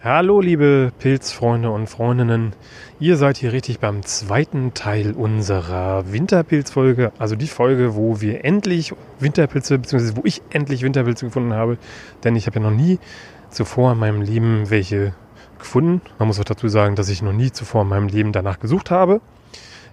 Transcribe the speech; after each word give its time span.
Hallo 0.00 0.40
liebe 0.40 0.92
Pilzfreunde 1.00 1.72
und 1.72 1.88
Freundinnen, 1.88 2.52
ihr 3.00 3.16
seid 3.16 3.36
hier 3.36 3.52
richtig 3.52 3.80
beim 3.80 4.04
zweiten 4.04 4.72
Teil 4.72 5.10
unserer 5.10 6.12
Winterpilzfolge, 6.12 7.10
also 7.18 7.34
die 7.34 7.48
Folge, 7.48 7.96
wo 7.96 8.20
wir 8.20 8.44
endlich 8.44 8.94
Winterpilze, 9.18 9.76
beziehungsweise 9.76 10.16
wo 10.16 10.20
ich 10.22 10.40
endlich 10.50 10.82
Winterpilze 10.82 11.26
gefunden 11.26 11.52
habe, 11.52 11.78
denn 12.22 12.36
ich 12.36 12.46
habe 12.46 12.60
ja 12.60 12.70
noch 12.70 12.76
nie 12.76 13.00
zuvor 13.50 13.90
in 13.90 13.98
meinem 13.98 14.22
Leben 14.22 14.70
welche 14.70 15.14
gefunden. 15.58 16.00
Man 16.20 16.28
muss 16.28 16.38
auch 16.38 16.44
dazu 16.44 16.68
sagen, 16.68 16.94
dass 16.94 17.08
ich 17.08 17.20
noch 17.20 17.32
nie 17.32 17.50
zuvor 17.50 17.82
in 17.82 17.88
meinem 17.88 18.06
Leben 18.06 18.30
danach 18.30 18.60
gesucht 18.60 18.92
habe. 18.92 19.20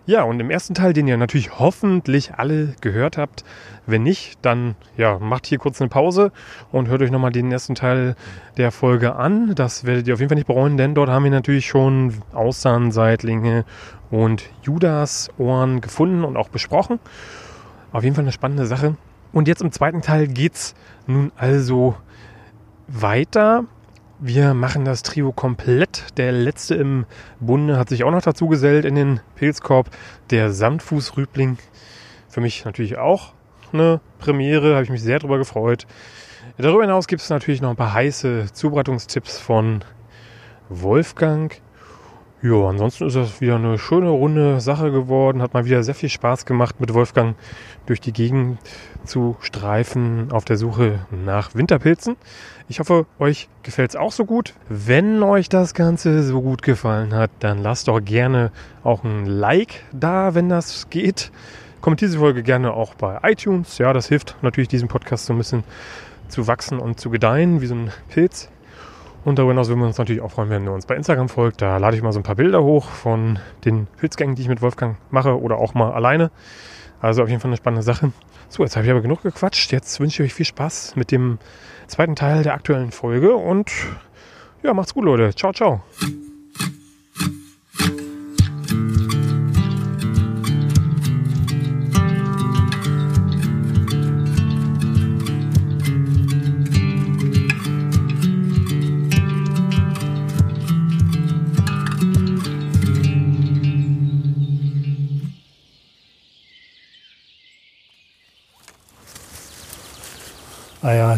Ja, 0.07 0.21
und 0.21 0.39
im 0.39 0.51
ersten 0.51 0.75
Teil, 0.75 0.93
den 0.93 1.07
ihr 1.07 1.17
natürlich 1.17 1.57
hoffentlich 1.57 2.35
alle 2.35 2.75
gehört 2.79 3.17
habt, 3.17 3.43
wenn 3.87 4.03
nicht, 4.03 4.37
dann 4.43 4.75
ja, 4.97 5.17
macht 5.17 5.47
hier 5.47 5.57
kurz 5.57 5.81
eine 5.81 5.89
Pause 5.89 6.31
und 6.71 6.87
hört 6.89 7.01
euch 7.01 7.09
nochmal 7.09 7.31
den 7.31 7.51
ersten 7.51 7.73
Teil 7.73 8.15
der 8.57 8.71
Folge 8.71 9.15
an. 9.15 9.55
Das 9.55 9.83
werdet 9.83 10.07
ihr 10.07 10.13
auf 10.13 10.19
jeden 10.19 10.29
Fall 10.29 10.35
nicht 10.35 10.45
bereuen, 10.45 10.77
denn 10.77 10.93
dort 10.93 11.09
haben 11.09 11.23
wir 11.23 11.31
natürlich 11.31 11.65
schon 11.65 12.13
Austernseitlinge 12.33 13.65
und 14.11 14.43
Judas-Ohren 14.61 15.81
gefunden 15.81 16.23
und 16.23 16.37
auch 16.37 16.49
besprochen. 16.49 16.99
Auf 17.91 18.03
jeden 18.03 18.15
Fall 18.15 18.25
eine 18.25 18.31
spannende 18.31 18.67
Sache. 18.67 18.97
Und 19.33 19.47
jetzt 19.47 19.63
im 19.63 19.71
zweiten 19.71 20.03
Teil 20.03 20.27
geht's 20.27 20.75
nun 21.07 21.31
also 21.35 21.95
weiter 22.87 23.65
wir 24.25 24.55
machen 24.55 24.85
das 24.85 25.03
Trio 25.03 25.31
komplett. 25.31 26.17
Der 26.17 26.31
letzte 26.31 26.73
im 26.73 27.05
Bunde 27.39 27.77
hat 27.77 27.89
sich 27.89 28.03
auch 28.03 28.09
noch 28.09 28.23
dazu 28.23 28.47
gesellt 28.47 28.83
in 28.83 28.95
den 28.95 29.19
Pilzkorb. 29.35 29.91
Der 30.31 30.51
Sandfußrübling. 30.51 31.59
Für 32.27 32.41
mich 32.41 32.65
natürlich 32.65 32.97
auch 32.97 33.33
eine 33.71 34.01
Premiere, 34.17 34.73
habe 34.73 34.83
ich 34.83 34.89
mich 34.89 35.03
sehr 35.03 35.19
darüber 35.19 35.37
gefreut. 35.37 35.85
Darüber 36.57 36.81
hinaus 36.81 37.05
gibt 37.05 37.21
es 37.21 37.29
natürlich 37.29 37.61
noch 37.61 37.69
ein 37.69 37.75
paar 37.75 37.93
heiße 37.93 38.51
Zubereitungstipps 38.51 39.37
von 39.37 39.83
Wolfgang. 40.69 41.61
Ja, 42.45 42.69
ansonsten 42.69 43.07
ist 43.07 43.15
das 43.15 43.41
wieder 43.41 43.55
eine 43.55 43.79
schöne 43.79 44.09
runde 44.09 44.61
Sache 44.61 44.91
geworden. 44.91 45.41
Hat 45.41 45.55
mal 45.55 45.65
wieder 45.65 45.81
sehr 45.81 45.95
viel 45.95 46.09
Spaß 46.09 46.45
gemacht, 46.45 46.79
mit 46.79 46.93
Wolfgang 46.93 47.35
durch 47.87 48.01
die 48.01 48.13
Gegend 48.13 48.59
zu 49.03 49.35
streifen 49.39 50.31
auf 50.31 50.45
der 50.45 50.55
Suche 50.55 51.07
nach 51.09 51.55
Winterpilzen. 51.55 52.17
Ich 52.69 52.79
hoffe, 52.79 53.07
euch 53.17 53.49
gefällt 53.63 53.89
es 53.89 53.95
auch 53.95 54.11
so 54.11 54.25
gut. 54.25 54.53
Wenn 54.69 55.23
euch 55.23 55.49
das 55.49 55.73
Ganze 55.73 56.21
so 56.21 56.43
gut 56.43 56.61
gefallen 56.61 57.15
hat, 57.15 57.31
dann 57.39 57.63
lasst 57.63 57.87
doch 57.87 57.99
gerne 57.99 58.51
auch 58.83 59.03
ein 59.03 59.25
Like 59.25 59.81
da, 59.91 60.35
wenn 60.35 60.47
das 60.47 60.91
geht. 60.91 61.31
Kommentiert 61.81 62.11
diese 62.11 62.19
Folge 62.19 62.43
gerne 62.43 62.75
auch 62.75 62.93
bei 62.93 63.17
iTunes. 63.23 63.79
Ja, 63.79 63.91
das 63.91 64.07
hilft 64.07 64.35
natürlich 64.43 64.67
diesem 64.67 64.87
Podcast 64.87 65.25
so 65.25 65.33
ein 65.33 65.39
bisschen 65.39 65.63
zu 66.27 66.45
wachsen 66.45 66.77
und 66.77 66.99
zu 66.99 67.09
gedeihen, 67.09 67.61
wie 67.61 67.65
so 67.65 67.73
ein 67.73 67.91
Pilz. 68.09 68.49
Und 69.25 69.39
darüber 69.39 69.53
hinaus 69.53 69.67
würden 69.69 69.79
wir 69.79 69.87
uns 69.87 69.97
natürlich 69.97 70.21
auch 70.21 70.31
freuen, 70.31 70.51
wenn 70.51 70.65
ihr 70.65 70.71
uns 70.71 70.85
bei 70.85 70.95
Instagram 70.95 71.29
folgt. 71.29 71.61
Da 71.61 71.77
lade 71.77 71.97
ich 71.97 72.03
mal 72.03 72.13
so 72.13 72.19
ein 72.19 72.23
paar 72.23 72.35
Bilder 72.35 72.63
hoch 72.63 72.85
von 72.85 73.39
den 73.65 73.87
Pilzgängen, 73.97 74.35
die 74.35 74.43
ich 74.43 74.47
mit 74.47 74.61
Wolfgang 74.61 74.97
mache 75.09 75.41
oder 75.41 75.57
auch 75.57 75.73
mal 75.73 75.91
alleine. 75.91 76.29
Also 77.01 77.23
auf 77.23 77.29
jeden 77.29 77.41
Fall 77.41 77.49
eine 77.49 77.57
spannende 77.57 77.83
Sache. 77.83 78.11
So, 78.49 78.61
jetzt 78.61 78.75
habe 78.75 78.85
ich 78.85 78.91
aber 78.91 79.01
genug 79.01 79.23
gequatscht. 79.23 79.71
Jetzt 79.71 79.99
wünsche 79.99 80.21
ich 80.21 80.29
euch 80.29 80.33
viel 80.35 80.45
Spaß 80.45 80.95
mit 80.95 81.11
dem 81.11 81.39
zweiten 81.87 82.15
Teil 82.15 82.43
der 82.43 82.53
aktuellen 82.53 82.91
Folge 82.91 83.35
und 83.35 83.71
ja, 84.61 84.73
macht's 84.73 84.93
gut, 84.93 85.05
Leute. 85.05 85.33
Ciao, 85.33 85.51
ciao. 85.51 85.81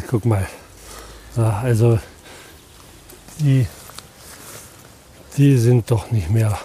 Guck 0.08 0.26
mal. 0.26 0.48
Ja, 1.36 1.60
also 1.60 2.00
die, 3.40 3.68
die 5.38 5.58
sind 5.58 5.92
doch 5.92 6.12
nicht 6.12 6.30
mehr, 6.30 6.58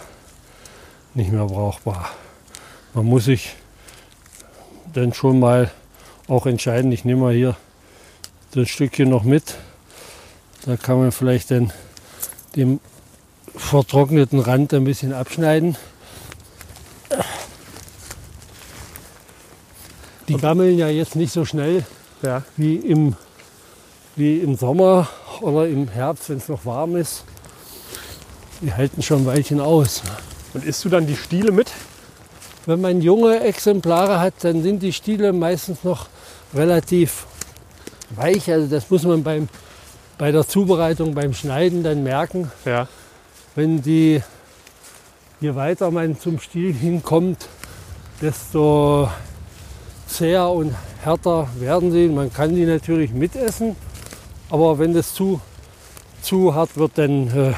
nicht 1.14 1.32
mehr 1.32 1.44
brauchbar. 1.44 2.10
Man 2.94 3.06
muss 3.06 3.25
sich 3.26 3.54
dann 4.92 5.12
schon 5.12 5.41
mal 5.41 5.70
auch 6.28 6.47
entscheiden, 6.47 6.92
ich 6.92 7.04
nehme 7.04 7.22
mal 7.22 7.34
hier 7.34 7.56
das 8.53 8.69
Stückchen 8.69 9.08
noch 9.08 9.25
mit. 9.25 9.56
Da 10.64 10.76
kann 10.76 10.98
man 10.98 11.12
vielleicht 11.12 11.50
dann 11.50 11.72
dem 12.54 12.80
vertrockneten 13.56 14.38
Rand 14.38 14.72
ein 14.72 14.84
bisschen 14.84 15.12
abschneiden. 15.12 15.76
Die 20.28 20.36
gammeln 20.36 20.78
ja 20.78 20.88
jetzt 20.88 21.16
nicht 21.16 21.32
so 21.32 21.44
schnell 21.44 21.84
Ja. 22.22 22.42
wie 22.56 22.76
im, 22.76 23.16
wie 24.17 24.39
im 24.39 24.56
Sommer 24.56 25.09
oder 25.41 25.67
im 25.67 25.89
Herbst, 25.89 26.28
wenn 26.31 26.39
es 26.39 26.49
noch 26.49 26.65
warm 26.67 26.97
ist. 26.97 27.25
Die 28.61 28.73
halten 28.73 29.03
schon 29.03 29.23
ein 29.23 29.27
Weilchen 29.27 29.61
aus. 29.61 30.03
Und 30.55 30.65
isst 30.65 30.84
du 30.84 30.89
dann 30.89 31.06
die 31.06 31.17
Stiele 31.17 31.50
mit? 31.50 31.71
Wenn 32.67 32.81
man 32.81 33.01
junge 33.01 33.41
Exemplare 33.41 34.21
hat, 34.21 34.34
dann 34.43 34.62
sind 34.62 34.83
die 34.83 34.93
Stiele 34.93 35.33
meistens 35.33 35.83
noch 35.83 36.09
relativ 36.55 37.27
weich. 38.11 38.51
Also 38.51 38.69
das 38.69 38.89
muss 38.91 39.03
man 39.03 39.22
beim, 39.22 39.49
bei 40.19 40.31
der 40.31 40.47
Zubereitung, 40.47 41.15
beim 41.15 41.34
Schneiden 41.34 41.83
dann 41.83 42.03
merken. 42.03 42.53
Ja. 42.65 42.87
Wenn 43.55 43.83
die, 43.83 44.22
je 45.41 45.55
weiter 45.55 45.91
man 45.91 46.19
zum 46.21 46.39
Stiel 46.39 46.72
hinkommt, 46.72 47.49
desto 48.21 49.09
zäher 50.06 50.49
und 50.49 50.75
härter 51.03 51.49
werden 51.59 51.91
sie. 51.91 52.09
Man 52.09 52.33
kann 52.33 52.55
die 52.55 52.65
natürlich 52.67 53.12
mitessen, 53.12 53.75
aber 54.53 54.79
wenn 54.79 54.93
das 54.93 55.15
zu, 55.15 55.41
zu 56.21 56.55
hart 56.55 56.77
wird, 56.77 56.99
dann 56.99 57.29
äh, 57.29 57.55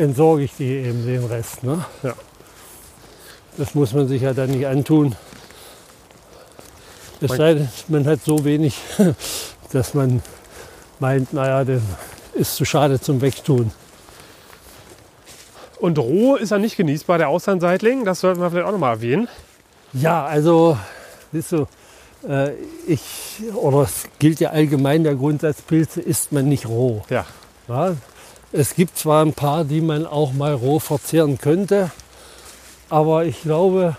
entsorge 0.00 0.44
ich 0.44 0.52
die 0.56 0.68
eben 0.68 1.04
den 1.04 1.24
Rest. 1.24 1.64
Ne? 1.64 1.84
Ja. 2.04 2.14
Das 3.56 3.74
muss 3.74 3.92
man 3.92 4.06
sich 4.06 4.22
ja 4.22 4.32
dann 4.32 4.50
nicht 4.50 4.68
antun. 4.68 5.16
Es 7.20 7.32
sei 7.32 7.54
denn, 7.54 7.68
man 7.88 8.06
hat 8.06 8.20
so 8.24 8.44
wenig, 8.44 8.78
dass 9.72 9.94
man 9.94 10.22
meint, 11.00 11.32
naja, 11.32 11.64
das 11.64 11.82
ist 12.34 12.54
zu 12.54 12.64
schade 12.64 13.00
zum 13.00 13.20
Wegtun. 13.20 13.72
Und 15.80 15.98
roh 15.98 16.36
ist 16.36 16.52
er 16.52 16.58
nicht 16.58 16.76
genießbar, 16.76 17.18
der 17.18 17.28
Austernseitling. 17.30 18.04
Das 18.04 18.20
sollten 18.20 18.40
wir 18.40 18.48
vielleicht 18.48 18.68
auch 18.68 18.72
nochmal 18.72 18.94
erwähnen. 18.94 19.26
Ja, 19.92 20.24
also, 20.24 20.78
siehst 21.32 21.50
du, 21.50 21.66
ich, 22.86 23.00
oder 23.54 23.82
es 23.82 24.04
gilt 24.18 24.40
ja 24.40 24.50
allgemein 24.50 25.04
der 25.04 25.14
Grundsatz, 25.14 25.60
Pilze 25.62 26.00
isst 26.00 26.32
man 26.32 26.48
nicht 26.48 26.66
roh. 26.66 27.02
Ja. 27.10 27.26
Ja? 27.68 27.96
Es 28.52 28.74
gibt 28.74 28.96
zwar 28.98 29.24
ein 29.24 29.32
paar, 29.34 29.64
die 29.64 29.80
man 29.80 30.06
auch 30.06 30.32
mal 30.32 30.54
roh 30.54 30.78
verzehren 30.78 31.38
könnte, 31.38 31.90
aber 32.88 33.24
ich 33.24 33.42
glaube, 33.42 33.96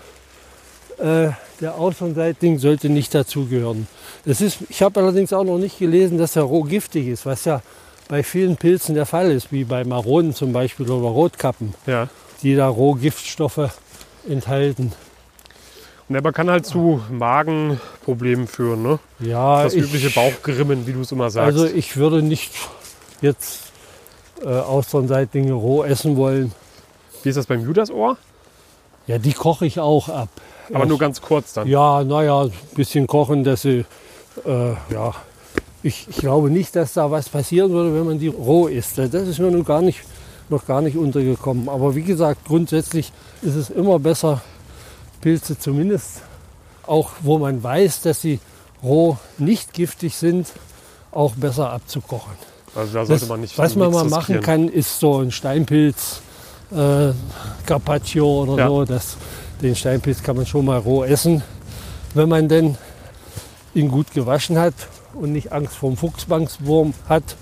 äh, 0.98 1.28
der 1.60 1.74
Außenseitling 1.76 2.58
sollte 2.58 2.88
nicht 2.88 3.14
dazugehören. 3.14 3.86
Es 4.24 4.40
ist, 4.40 4.58
ich 4.68 4.82
habe 4.82 5.00
allerdings 5.00 5.32
auch 5.32 5.44
noch 5.44 5.58
nicht 5.58 5.78
gelesen, 5.78 6.18
dass 6.18 6.36
er 6.36 6.42
roh 6.42 6.62
giftig 6.62 7.06
ist, 7.08 7.26
was 7.26 7.44
ja 7.44 7.62
bei 8.08 8.22
vielen 8.22 8.56
Pilzen 8.56 8.94
der 8.94 9.06
Fall 9.06 9.30
ist, 9.30 9.52
wie 9.52 9.64
bei 9.64 9.84
Maronen 9.84 10.34
zum 10.34 10.52
Beispiel 10.52 10.88
oder 10.90 11.08
Rotkappen, 11.08 11.74
Ja. 11.86 12.08
die 12.42 12.54
da 12.54 12.68
roh 12.68 12.94
Giftstoffe 12.94 13.70
enthalten. 14.28 14.92
Und 16.08 16.16
aber 16.16 16.32
kann 16.32 16.48
halt 16.48 16.66
zu 16.66 17.00
Magenproblemen 17.10 18.46
führen, 18.46 18.82
ne? 18.82 18.98
Ja, 19.18 19.64
Das 19.64 19.74
ich- 19.74 19.82
übliche 19.82 20.10
Bauchgrimmen, 20.10 20.86
wie 20.86 20.92
du 20.92 21.00
es 21.00 21.10
immer 21.12 21.30
sagst. 21.30 21.46
Also 21.46 21.66
ich 21.66 21.96
würde 21.96 22.22
nicht 22.22 22.52
jetzt 23.20 23.72
äh, 24.42 24.46
Austernseitlinge 24.48 25.52
roh 25.52 25.82
essen 25.82 26.16
wollen. 26.16 26.52
wie 27.22 27.30
ist 27.30 27.36
das 27.36 27.46
beim 27.46 27.64
Judasohr? 27.64 28.16
Ja, 29.08 29.18
die 29.18 29.32
koche 29.32 29.66
ich 29.66 29.80
auch 29.80 30.08
ab. 30.08 30.28
Aber 30.72 30.86
nur 30.86 30.98
ganz 30.98 31.20
kurz 31.20 31.52
dann. 31.54 31.66
Ja, 31.68 32.02
naja, 32.04 32.42
ein 32.42 32.52
bisschen 32.74 33.06
kochen, 33.06 33.44
dass 33.44 33.62
sie, 33.62 33.84
äh, 34.44 34.70
ja, 34.92 35.14
ich, 35.82 36.06
ich 36.08 36.16
glaube 36.16 36.50
nicht, 36.50 36.74
dass 36.76 36.92
da 36.94 37.10
was 37.10 37.28
passieren 37.28 37.70
würde, 37.70 37.94
wenn 37.94 38.04
man 38.04 38.18
die 38.18 38.26
roh 38.28 38.66
isst. 38.66 38.98
Das 38.98 39.12
ist 39.14 39.38
mir 39.38 39.50
nun 39.50 39.64
gar 39.64 39.80
nicht, 39.80 40.00
noch 40.48 40.66
gar 40.66 40.82
nicht 40.82 40.96
untergekommen. 40.96 41.68
Aber 41.68 41.94
wie 41.94 42.02
gesagt, 42.02 42.44
grundsätzlich 42.46 43.12
ist 43.42 43.54
es 43.54 43.70
immer 43.70 43.98
besser, 44.00 44.40
Pilze 45.20 45.58
zumindest, 45.58 46.22
auch 46.86 47.10
wo 47.20 47.38
man 47.38 47.62
weiß, 47.62 48.02
dass 48.02 48.20
sie 48.20 48.40
roh 48.82 49.16
nicht 49.38 49.72
giftig 49.72 50.14
sind, 50.16 50.48
auch 51.12 51.34
besser 51.34 51.72
abzukochen. 51.72 52.32
Also 52.74 52.92
da 52.92 53.06
sollte 53.06 53.20
Das, 53.20 53.28
man 53.28 53.40
nicht 53.40 53.56
was 53.58 53.74
man 53.74 53.90
mal 53.90 54.04
machen 54.04 54.36
riskieren. 54.36 54.42
kann, 54.42 54.68
ist 54.68 55.00
so 55.00 55.20
ein 55.20 55.30
Steinpilz, 55.32 56.20
äh, 56.72 57.12
Carpaccio 57.64 58.42
oder 58.42 58.56
Ja. 58.58 58.68
so. 58.68 58.84
Das, 58.84 59.16
den 59.62 59.74
Steinpilz 59.74 60.22
kann 60.22 60.36
man 60.36 60.44
schon 60.46 60.64
mal 60.66 60.78
roh 60.78 61.02
essen, 61.04 61.42
wenn 62.14 62.28
man 62.28 62.48
denn 62.48 62.76
ihn 63.74 63.88
gut 63.90 64.12
gewaschen 64.12 64.58
hat 64.58 64.74
und 65.14 65.32
nicht 65.32 65.52
Angst 65.52 65.74
vor 65.76 65.90
dem 65.90 65.96
Fuchsbankswurm 65.96 66.92
hat 67.08 67.36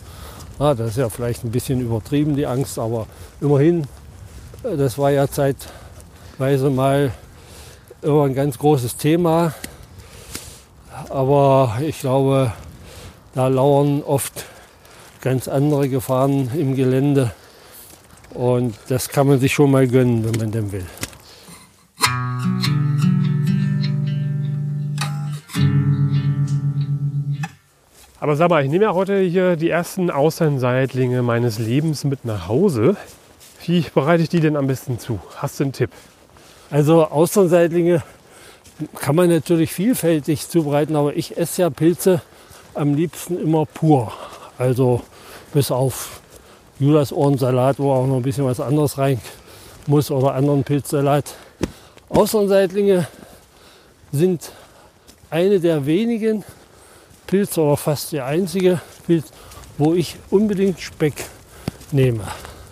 Ah, 0.56 0.72
das 0.72 0.90
ist 0.90 0.98
ja 0.98 1.08
vielleicht 1.08 1.42
ein 1.42 1.50
bisschen 1.50 1.80
übertrieben, 1.80 2.36
die 2.36 2.46
Angst, 2.46 2.78
aber 2.78 3.08
immerhin, 3.40 3.88
äh, 4.62 4.76
das 4.76 4.96
war 4.98 5.10
ja 5.10 5.26
zeitweise 5.26 6.70
mal 6.70 7.10
immer 8.04 8.24
ein 8.24 8.34
ganz 8.34 8.58
großes 8.58 8.96
Thema. 8.96 9.54
Aber 11.08 11.78
ich 11.80 12.00
glaube, 12.00 12.52
da 13.34 13.48
lauern 13.48 14.02
oft 14.02 14.44
ganz 15.20 15.48
andere 15.48 15.88
Gefahren 15.88 16.50
im 16.54 16.76
Gelände. 16.76 17.32
Und 18.34 18.74
das 18.88 19.08
kann 19.08 19.26
man 19.26 19.40
sich 19.40 19.52
schon 19.54 19.70
mal 19.70 19.88
gönnen, 19.88 20.24
wenn 20.24 20.38
man 20.38 20.52
denn 20.52 20.72
will. 20.72 20.86
Aber 28.20 28.36
sag 28.36 28.48
mal, 28.50 28.64
ich 28.64 28.70
nehme 28.70 28.84
ja 28.84 28.94
heute 28.94 29.18
hier 29.20 29.56
die 29.56 29.68
ersten 29.68 30.10
Austernseitlinge 30.10 31.22
meines 31.22 31.58
Lebens 31.58 32.04
mit 32.04 32.24
nach 32.24 32.48
Hause. 32.48 32.96
Wie 33.66 33.84
bereite 33.94 34.22
ich 34.22 34.28
die 34.28 34.40
denn 34.40 34.56
am 34.56 34.66
besten 34.66 34.98
zu? 34.98 35.20
Hast 35.36 35.60
du 35.60 35.64
einen 35.64 35.72
Tipp? 35.72 35.90
Also 36.70 37.06
Austernseitlinge 37.06 38.02
kann 38.96 39.16
man 39.16 39.28
natürlich 39.28 39.72
vielfältig 39.72 40.48
zubereiten, 40.48 40.96
aber 40.96 41.16
ich 41.16 41.36
esse 41.36 41.62
ja 41.62 41.70
Pilze 41.70 42.22
am 42.74 42.94
liebsten 42.94 43.38
immer 43.40 43.66
pur. 43.66 44.12
Also 44.58 45.02
bis 45.52 45.70
auf 45.70 46.20
Julasohrensalat, 46.80 47.78
wo 47.78 47.92
auch 47.92 48.06
noch 48.06 48.16
ein 48.16 48.22
bisschen 48.22 48.44
was 48.44 48.60
anderes 48.60 48.98
rein 48.98 49.20
muss 49.86 50.10
oder 50.10 50.34
anderen 50.34 50.64
Pilzsalat. 50.64 51.34
Austernseitlinge 52.08 53.06
sind 54.12 54.50
eine 55.30 55.60
der 55.60 55.86
wenigen 55.86 56.44
Pilze 57.26 57.60
oder 57.60 57.76
fast 57.76 58.12
der 58.12 58.26
einzige 58.26 58.80
Pilz, 59.06 59.26
wo 59.78 59.94
ich 59.94 60.16
unbedingt 60.30 60.80
Speck 60.80 61.24
nehme. 61.92 62.24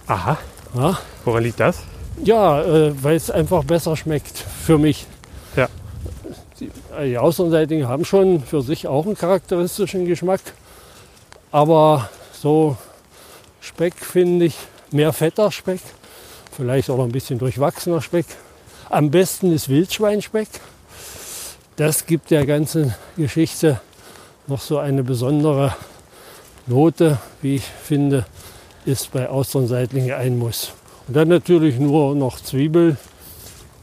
Aha. 0.07 0.39
Ja, 0.75 0.99
Woran 1.25 1.43
liegt 1.43 1.61
das? 1.61 1.83
Ja 2.23 2.63
äh, 2.63 3.03
weil 3.03 3.17
es 3.17 3.31
einfach 3.31 3.65
besser 3.65 3.97
schmeckt 3.97 4.39
für 4.39 4.79
mich. 4.79 5.07
Ja. 5.57 5.69
Die, 6.61 6.71
die 7.05 7.19
Austernseitlinge 7.19 7.89
haben 7.89 8.05
schon 8.05 8.43
für 8.43 8.63
sich 8.63 8.87
auch 8.87 9.07
einen 9.07 9.17
charakteristischen 9.17 10.07
Geschmack. 10.07 10.41
Aber 11.51 12.09
so 12.33 12.77
Speck 13.61 13.95
finde 13.95 14.47
ich, 14.47 14.57
mehr 14.91 15.13
fetter 15.13 15.51
Speck, 15.51 15.81
vielleicht 16.57 16.91
auch 16.91 17.03
ein 17.03 17.13
bisschen 17.13 17.39
durchwachsener 17.39 18.01
Speck. 18.01 18.27
Am 18.91 19.11
besten 19.11 19.53
ist 19.53 19.69
Wildschweinspeck. 19.69 20.49
Das 21.77 22.07
gibt 22.07 22.31
der 22.31 22.45
ganzen 22.45 22.95
Geschichte 23.17 23.81
noch 24.47 24.61
so 24.61 24.79
eine 24.79 25.03
besondere 25.03 25.75
Note, 26.67 27.19
wie 27.41 27.57
ich 27.57 27.65
finde, 27.65 28.27
ist 28.85 29.13
bei 29.13 29.29
Austernseitlinge 29.29 30.17
ein 30.17 30.39
Muss. 30.39 30.73
Und 31.09 31.17
dann 31.17 31.29
natürlich 31.29 31.79
nur 31.79 32.15
noch 32.15 32.41
Zwiebel. 32.41 32.97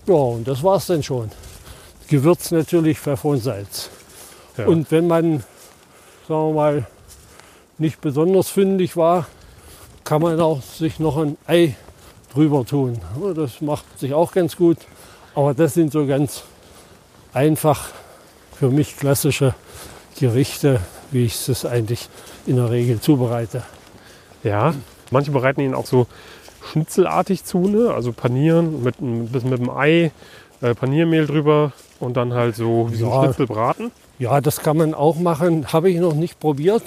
Ja, 0.08 0.14
und 0.14 0.48
das 0.48 0.64
war's 0.64 0.88
dann 0.88 1.04
schon. 1.04 1.30
Gewürz 2.08 2.52
natürlich 2.52 3.00
Pfeffer 3.00 3.30
und 3.30 3.40
Salz. 3.40 3.90
Ja. 4.58 4.66
Und 4.66 4.90
wenn 4.92 5.08
man, 5.08 5.44
sagen 6.28 6.48
wir 6.48 6.54
mal, 6.54 6.88
nicht 7.78 8.02
besonders 8.02 8.50
fündig 8.50 8.98
war, 8.98 9.28
kann 10.04 10.22
man 10.22 10.40
auch 10.40 10.62
sich 10.62 11.00
noch 11.00 11.18
ein 11.18 11.38
Ei 11.46 11.76
drüber 12.34 12.66
tun. 12.66 13.00
Das 13.36 13.62
macht 13.62 13.86
sich 14.00 14.14
auch 14.14 14.32
ganz 14.32 14.56
gut. 14.56 14.78
Aber 15.36 15.54
das 15.54 15.76
sind 15.76 15.92
so 15.92 16.06
ganz 16.06 16.44
einfach 17.34 17.90
für 18.58 18.70
mich 18.70 18.98
klassische 18.98 19.54
Gerichte, 20.20 20.82
wie 21.12 21.26
ich 21.26 21.48
es 21.48 21.66
eigentlich 21.66 22.10
in 22.46 22.56
der 22.56 22.70
Regel 22.72 23.00
zubereite. 23.00 23.64
Ja. 24.44 24.74
Manche 25.12 25.32
bereiten 25.32 25.62
ihn 25.62 25.74
auch 25.74 25.86
so 25.86 26.08
schnitzelartig 26.64 27.44
zu, 27.46 27.68
ne? 27.68 27.92
also 27.94 28.12
panieren 28.12 28.84
mit, 28.84 29.00
ein 29.02 29.28
bisschen 29.28 29.50
mit 29.50 29.60
dem 29.60 29.70
Ei, 29.70 30.12
äh, 30.62 30.76
Paniermehl 30.76 31.26
drüber 31.26 31.72
und 32.00 32.18
dann 32.18 32.34
halt 32.34 32.56
so 32.56 32.90
wie 32.92 32.98
so 32.98 33.06
ein 33.08 33.12
Ja. 33.12 33.24
Schnitzel 33.26 33.48
braten. 33.48 33.92
Ja, 34.20 34.42
das 34.42 34.60
kann 34.60 34.78
man 34.78 34.94
auch 34.94 35.18
machen. 35.18 35.72
Habe 35.72 35.90
ich 35.90 35.98
noch 35.98 36.14
nicht 36.14 36.40
probiert. 36.40 36.84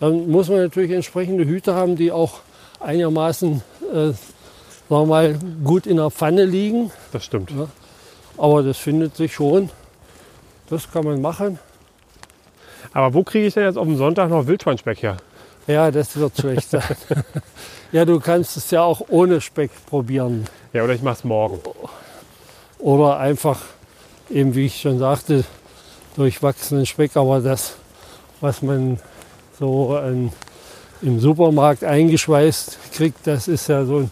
Dann 0.00 0.30
muss 0.30 0.48
man 0.48 0.58
natürlich 0.58 0.90
entsprechende 0.92 1.44
Hüte 1.44 1.74
haben, 1.74 1.96
die 1.96 2.12
auch 2.12 2.40
einigermaßen 2.80 3.62
äh, 3.92 4.12
sagen 4.88 5.02
wir 5.02 5.06
mal, 5.06 5.38
gut 5.64 5.86
in 5.86 5.96
der 5.96 6.10
Pfanne 6.10 6.44
liegen. 6.44 6.90
Das 7.12 7.24
stimmt. 7.24 7.52
Aber 8.36 8.62
das 8.62 8.78
findet 8.78 9.16
sich 9.16 9.34
schon. 9.34 9.70
Das 10.70 10.90
kann 10.90 11.04
man 11.04 11.20
machen. 11.20 11.58
Aber 12.92 13.14
wo 13.14 13.22
kriege 13.22 13.46
ich 13.46 13.54
denn 13.54 13.64
jetzt 13.64 13.76
auf 13.76 13.86
dem 13.86 13.96
Sonntag 13.96 14.30
noch 14.30 14.46
Wildschweinspeck 14.46 15.02
her? 15.02 15.16
Ja, 15.68 15.90
das 15.90 16.16
wird 16.16 16.34
schlecht 16.38 16.70
sein. 16.70 16.82
ja, 17.92 18.06
du 18.06 18.18
kannst 18.20 18.56
es 18.56 18.70
ja 18.70 18.82
auch 18.82 19.02
ohne 19.08 19.42
Speck 19.42 19.70
probieren. 19.84 20.46
Ja, 20.72 20.82
oder 20.82 20.94
ich 20.94 21.02
mache 21.02 21.18
es 21.18 21.24
morgen. 21.24 21.60
Oder 22.78 23.18
einfach, 23.18 23.60
eben 24.30 24.54
wie 24.54 24.64
ich 24.64 24.80
schon 24.80 24.98
sagte, 24.98 25.44
durchwachsenen 26.16 26.86
Speck. 26.86 27.16
Aber 27.18 27.40
das, 27.40 27.74
was 28.40 28.62
man 28.62 28.98
so 29.58 29.94
an, 29.94 30.32
im 31.02 31.20
Supermarkt 31.20 31.84
eingeschweißt 31.84 32.78
kriegt, 32.94 33.26
das 33.26 33.46
ist 33.46 33.68
ja 33.68 33.84
so 33.84 33.98
ein 33.98 34.10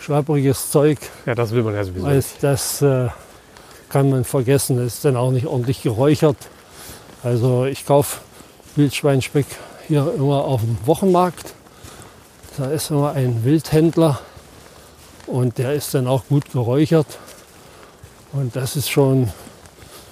schlappriges 0.00 0.72
Zeug. 0.72 0.98
Ja, 1.24 1.36
das 1.36 1.52
will 1.52 1.62
man 1.62 1.74
ja 1.76 1.84
sowieso. 1.84 2.04
Also 2.04 2.28
das 2.40 2.82
äh, 2.82 3.08
kann 3.88 4.10
man 4.10 4.24
vergessen. 4.24 4.76
Das 4.78 4.94
ist 4.94 5.04
dann 5.04 5.16
auch 5.16 5.30
nicht 5.30 5.46
ordentlich 5.46 5.82
geräuchert. 5.82 6.36
Also 7.22 7.64
ich 7.64 7.86
kaufe 7.86 8.18
Wildschweinspeck 8.74 9.46
hier 9.86 10.12
immer 10.16 10.44
auf 10.44 10.60
dem 10.60 10.76
Wochenmarkt. 10.84 11.54
Da 12.56 12.70
ist 12.70 12.90
immer 12.90 13.12
ein 13.12 13.44
Wildhändler 13.44 14.20
und 15.26 15.58
der 15.58 15.74
ist 15.74 15.94
dann 15.94 16.06
auch 16.06 16.26
gut 16.28 16.50
geräuchert. 16.52 17.06
Und 18.32 18.56
das 18.56 18.76
ist 18.76 18.90
schon 18.90 19.30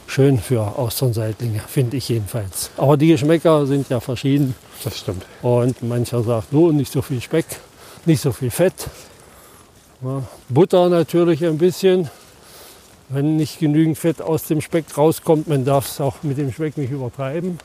schön 0.06 0.38
für 0.38 0.78
Austernseitlinge, 0.78 1.60
finde 1.66 1.96
ich 1.96 2.08
jedenfalls. 2.08 2.70
Aber 2.76 2.96
die 2.96 3.08
Geschmäcker 3.08 3.66
sind 3.66 3.88
ja 3.88 4.00
verschieden. 4.00 4.54
Das 4.82 4.98
stimmt. 4.98 5.24
Und 5.42 5.82
mancher 5.82 6.22
sagt, 6.22 6.52
nur 6.52 6.72
nicht 6.72 6.92
so 6.92 7.02
viel 7.02 7.20
Speck, 7.20 7.46
nicht 8.04 8.20
so 8.20 8.32
viel 8.32 8.50
Fett. 8.50 8.74
Ja, 10.02 10.22
Butter 10.48 10.88
natürlich 10.88 11.44
ein 11.44 11.58
bisschen. 11.58 12.10
Wenn 13.08 13.36
nicht 13.36 13.58
genügend 13.58 13.98
Fett 13.98 14.22
aus 14.22 14.44
dem 14.44 14.60
Speck 14.60 14.96
rauskommt, 14.96 15.46
man 15.46 15.64
darf 15.64 15.86
es 15.86 16.00
auch 16.00 16.22
mit 16.22 16.38
dem 16.38 16.52
Speck 16.52 16.76
nicht 16.78 16.90
übertreiben. 16.90 17.58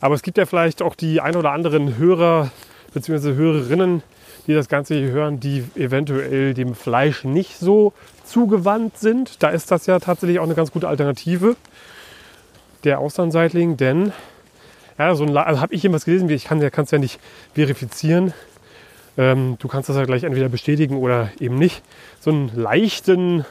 Aber 0.00 0.14
es 0.14 0.22
gibt 0.22 0.38
ja 0.38 0.46
vielleicht 0.46 0.82
auch 0.82 0.94
die 0.94 1.20
ein 1.20 1.36
oder 1.36 1.52
anderen 1.52 1.98
Hörer 1.98 2.50
bzw. 2.94 3.34
Hörerinnen, 3.34 4.02
die 4.46 4.54
das 4.54 4.68
Ganze 4.68 4.94
hier 4.94 5.10
hören, 5.10 5.40
die 5.40 5.64
eventuell 5.76 6.54
dem 6.54 6.74
Fleisch 6.74 7.24
nicht 7.24 7.58
so 7.58 7.92
zugewandt 8.24 8.98
sind. 8.98 9.42
Da 9.42 9.50
ist 9.50 9.70
das 9.70 9.86
ja 9.86 9.98
tatsächlich 9.98 10.38
auch 10.38 10.44
eine 10.44 10.54
ganz 10.54 10.72
gute 10.72 10.88
Alternative, 10.88 11.56
der 12.84 12.98
Austernseitling, 12.98 13.76
denn 13.76 14.12
ja, 14.98 15.14
so 15.14 15.24
ein, 15.24 15.36
also 15.36 15.60
habe 15.60 15.74
ich 15.74 15.82
jemals 15.82 16.04
gelesen, 16.04 16.28
ich 16.30 16.44
kann 16.44 16.60
es 16.60 16.90
ja 16.90 16.98
nicht 16.98 17.20
verifizieren. 17.54 18.32
Ähm, 19.16 19.56
du 19.58 19.68
kannst 19.68 19.88
das 19.88 19.96
ja 19.96 20.04
gleich 20.04 20.24
entweder 20.24 20.48
bestätigen 20.48 20.96
oder 20.96 21.30
eben 21.40 21.56
nicht. 21.56 21.82
So 22.20 22.30
einen 22.30 22.50
leichten, 22.54 23.44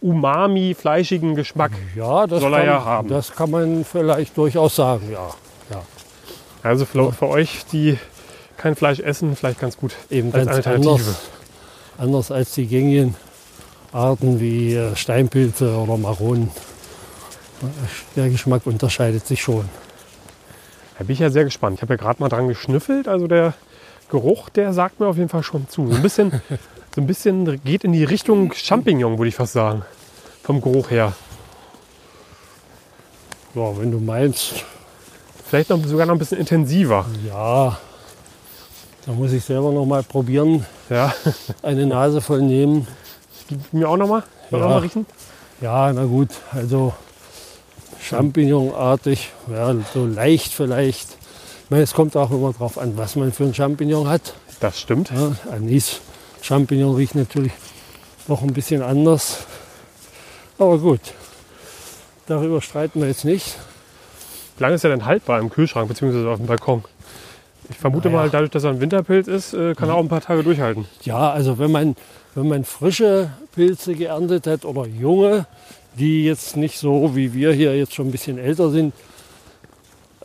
umami, 0.00 0.74
fleischigen 0.74 1.34
Geschmack. 1.34 1.72
Ja, 1.94 2.26
das, 2.26 2.40
Soll 2.40 2.52
er 2.52 2.58
kann, 2.58 2.66
ja 2.66 2.84
haben. 2.84 3.08
das 3.08 3.34
kann 3.34 3.50
man 3.50 3.84
vielleicht 3.84 4.36
durchaus 4.36 4.76
sagen, 4.76 5.10
ja. 5.10 5.30
Ja. 5.70 5.82
Also 6.62 6.86
für, 6.86 7.12
für 7.12 7.28
euch, 7.28 7.66
die 7.72 7.98
kein 8.56 8.76
Fleisch 8.76 9.00
essen, 9.00 9.36
vielleicht 9.36 9.60
ganz 9.60 9.76
gut 9.76 9.94
Eben 10.10 10.32
als 10.32 10.46
ganz 10.46 10.56
Alternative. 10.56 10.90
anders, 10.90 11.20
anders 11.98 12.30
als 12.30 12.54
die 12.54 12.66
gängigen 12.66 13.14
Arten 13.92 14.40
wie 14.40 14.74
äh, 14.74 14.96
Steinpilze 14.96 15.76
oder 15.76 15.96
Maronen. 15.96 16.50
Der 18.16 18.28
Geschmack 18.30 18.66
unterscheidet 18.66 19.26
sich 19.26 19.42
schon. 19.42 19.68
Da 20.98 21.04
bin 21.04 21.14
ich 21.14 21.20
ja 21.20 21.30
sehr 21.30 21.44
gespannt. 21.44 21.76
Ich 21.76 21.82
habe 21.82 21.94
ja 21.94 21.96
gerade 21.98 22.20
mal 22.20 22.28
dran 22.28 22.48
geschnüffelt. 22.48 23.08
Also 23.08 23.26
der 23.26 23.54
Geruch, 24.08 24.48
der 24.48 24.72
sagt 24.72 25.00
mir 25.00 25.06
auf 25.06 25.16
jeden 25.16 25.28
Fall 25.28 25.42
schon 25.42 25.68
zu. 25.68 25.88
So 25.88 25.96
ein 25.96 26.02
bisschen, 26.02 26.30
so 26.94 27.00
ein 27.00 27.06
bisschen 27.06 27.62
geht 27.64 27.84
in 27.84 27.92
die 27.92 28.04
Richtung 28.04 28.52
Champignon, 28.52 29.18
würde 29.18 29.28
ich 29.28 29.34
fast 29.34 29.52
sagen. 29.52 29.82
Vom 30.42 30.60
Geruch 30.60 30.90
her. 30.90 31.12
Ja, 33.54 33.78
wenn 33.78 33.90
du 33.90 33.98
meinst, 33.98 34.64
Vielleicht 35.54 35.70
noch, 35.70 35.86
sogar 35.86 36.04
noch 36.04 36.14
ein 36.16 36.18
bisschen 36.18 36.38
intensiver. 36.38 37.06
ja, 37.28 37.78
da 39.06 39.12
muss 39.12 39.30
ich 39.30 39.44
selber 39.44 39.70
noch 39.70 39.86
mal 39.86 40.02
probieren, 40.02 40.66
Ja, 40.90 41.14
eine 41.62 41.86
Nase 41.86 42.20
voll 42.20 42.42
nehmen. 42.42 42.88
gib 43.48 43.72
mir 43.72 43.88
auch 43.88 43.96
noch 43.96 44.08
mal. 44.08 44.24
Ja. 44.50 44.58
auch 44.58 44.68
mal 44.68 44.78
riechen? 44.78 45.06
Ja, 45.60 45.92
na 45.92 46.06
gut, 46.06 46.30
also 46.50 46.92
Champignonartig, 48.02 49.30
ja, 49.48 49.76
so 49.94 50.06
leicht 50.06 50.52
vielleicht. 50.52 51.10
Ich 51.62 51.70
meine, 51.70 51.84
es 51.84 51.94
kommt 51.94 52.16
auch 52.16 52.32
immer 52.32 52.52
darauf 52.52 52.76
an, 52.76 52.96
was 52.96 53.14
man 53.14 53.32
für 53.32 53.44
ein 53.44 53.54
Champignon 53.54 54.08
hat. 54.08 54.34
Das 54.58 54.80
stimmt. 54.80 55.12
Ja, 55.12 55.36
Anis, 55.52 56.00
Champignon 56.42 56.96
riecht 56.96 57.14
natürlich 57.14 57.52
noch 58.26 58.42
ein 58.42 58.52
bisschen 58.52 58.82
anders. 58.82 59.44
Aber 60.58 60.78
gut, 60.78 61.00
darüber 62.26 62.60
streiten 62.60 63.00
wir 63.00 63.06
jetzt 63.06 63.24
nicht. 63.24 63.54
Wie 64.56 64.62
lange 64.62 64.74
ist 64.76 64.84
er 64.84 64.90
denn 64.90 65.04
haltbar 65.04 65.40
im 65.40 65.50
Kühlschrank 65.50 65.88
bzw. 65.88 66.28
auf 66.28 66.38
dem 66.38 66.46
Balkon? 66.46 66.84
Ich 67.70 67.76
vermute 67.76 68.08
Naja. 68.08 68.22
mal, 68.22 68.30
dadurch, 68.30 68.50
dass 68.50 68.64
er 68.64 68.70
ein 68.70 68.80
Winterpilz 68.80 69.26
ist, 69.26 69.54
äh, 69.54 69.74
kann 69.74 69.88
er 69.88 69.94
auch 69.94 70.00
ein 70.00 70.08
paar 70.08 70.20
Tage 70.20 70.42
durchhalten. 70.42 70.86
Ja, 71.02 71.30
also 71.32 71.58
wenn 71.58 71.72
man, 71.72 71.96
wenn 72.34 72.48
man 72.48 72.64
frische 72.64 73.30
Pilze 73.54 73.94
geerntet 73.94 74.46
hat 74.46 74.64
oder 74.64 74.86
junge, 74.86 75.46
die 75.98 76.24
jetzt 76.24 76.56
nicht 76.56 76.78
so 76.78 77.16
wie 77.16 77.32
wir 77.32 77.52
hier 77.52 77.76
jetzt 77.76 77.94
schon 77.94 78.08
ein 78.08 78.12
bisschen 78.12 78.38
älter 78.38 78.70
sind, 78.70 78.92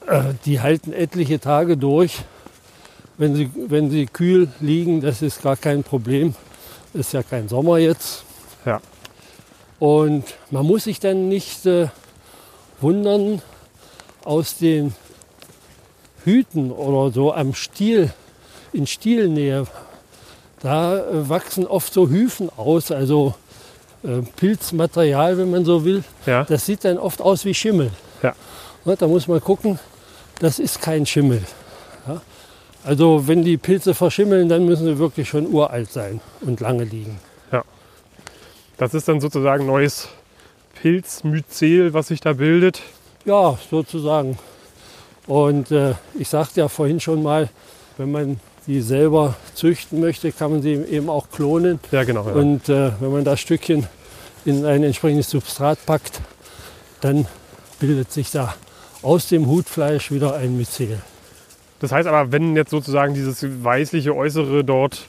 äh, 0.08 0.34
die 0.46 0.60
halten 0.60 0.92
etliche 0.92 1.40
Tage 1.40 1.78
durch. 1.78 2.20
Wenn 3.18 3.36
sie, 3.36 3.52
wenn 3.68 3.90
sie 3.90 4.06
kühl 4.06 4.50
liegen, 4.60 5.02
das 5.02 5.22
ist 5.22 5.42
gar 5.42 5.58
kein 5.58 5.84
Problem. 5.84 6.36
Ist 6.94 7.14
ja 7.14 7.22
kein 7.24 7.48
Sommer 7.50 7.78
jetzt. 7.78 8.24
Ja. 8.66 8.82
Und 9.78 10.24
man 10.52 10.66
muss 10.66 10.86
sich 10.86 11.00
dann 11.00 11.30
nicht 11.30 11.66
äh, 11.66 11.88
wundern, 12.82 13.42
aus 14.26 14.58
den 14.58 14.94
Hüten 16.24 16.72
oder 16.72 17.14
so 17.14 17.34
am 17.34 17.54
Stiel, 17.54 18.14
in 18.74 18.88
Stielnähe, 18.88 19.66
da 20.62 20.98
äh, 20.98 21.30
wachsen 21.30 21.66
oft 21.66 21.94
so 21.94 22.10
Hyphen 22.10 22.50
aus, 22.56 22.92
also 22.92 23.34
äh, 24.04 24.22
Pilzmaterial, 24.36 25.38
wenn 25.38 25.52
man 25.52 25.66
so 25.66 25.86
will. 25.86 26.04
Ja. 26.26 26.44
Das 26.44 26.66
sieht 26.66 26.84
dann 26.84 26.98
oft 26.98 27.22
aus 27.22 27.46
wie 27.46 27.54
Schimmel. 27.54 27.92
Ja. 28.22 28.36
Da 28.86 29.08
muss 29.08 29.28
man 29.28 29.40
gucken, 29.40 29.80
das 30.40 30.60
ist 30.60 30.82
kein 30.82 31.06
Schimmel. 31.06 31.44
Ja. 32.08 32.22
Also 32.84 33.28
wenn 33.28 33.44
die 33.44 33.58
Pilze 33.58 33.94
verschimmeln, 33.94 34.50
dann 34.50 34.66
müssen 34.66 34.86
sie 34.86 34.98
wirklich 34.98 35.30
schon 35.30 35.48
uralt 35.48 35.92
sein 35.92 36.22
und 36.42 36.60
lange 36.60 36.84
liegen. 36.84 37.20
Das 38.80 38.94
ist 38.94 39.10
dann 39.10 39.20
sozusagen 39.20 39.66
neues 39.66 40.08
Pilzmyzel, 40.82 41.94
was 41.94 42.08
sich 42.08 42.22
da 42.22 42.32
bildet. 42.32 42.82
Ja, 43.30 43.60
sozusagen. 43.70 44.40
Und 45.28 45.70
äh, 45.70 45.94
ich 46.18 46.28
sagte 46.28 46.62
ja 46.62 46.68
vorhin 46.68 47.00
schon 47.00 47.22
mal, 47.22 47.48
wenn 48.00 48.12
man 48.12 48.40
die 48.66 48.82
selber 48.82 49.36
züchten 49.54 50.00
möchte, 50.00 50.32
kann 50.32 50.50
man 50.50 50.62
sie 50.64 50.74
eben 50.74 51.12
auch 51.12 51.30
klonen. 51.30 51.80
Ja, 51.92 52.06
genau. 52.06 52.26
Ja. 52.26 52.34
Und 52.34 52.68
äh, 52.70 52.90
wenn 53.00 53.12
man 53.12 53.24
das 53.24 53.40
Stückchen 53.40 53.86
in 54.46 54.66
ein 54.66 54.82
entsprechendes 54.82 55.30
Substrat 55.30 55.78
packt, 55.86 56.22
dann 57.02 57.28
bildet 57.80 58.12
sich 58.12 58.32
da 58.32 58.56
aus 59.04 59.28
dem 59.28 59.46
Hutfleisch 59.46 60.10
wieder 60.10 60.34
ein 60.34 60.58
Myzel. 60.58 61.00
Das 61.82 61.92
heißt 61.92 62.08
aber, 62.08 62.32
wenn 62.32 62.56
jetzt 62.56 62.72
sozusagen 62.72 63.14
dieses 63.14 63.46
weißliche 63.64 64.16
Äußere 64.16 64.64
dort 64.64 65.06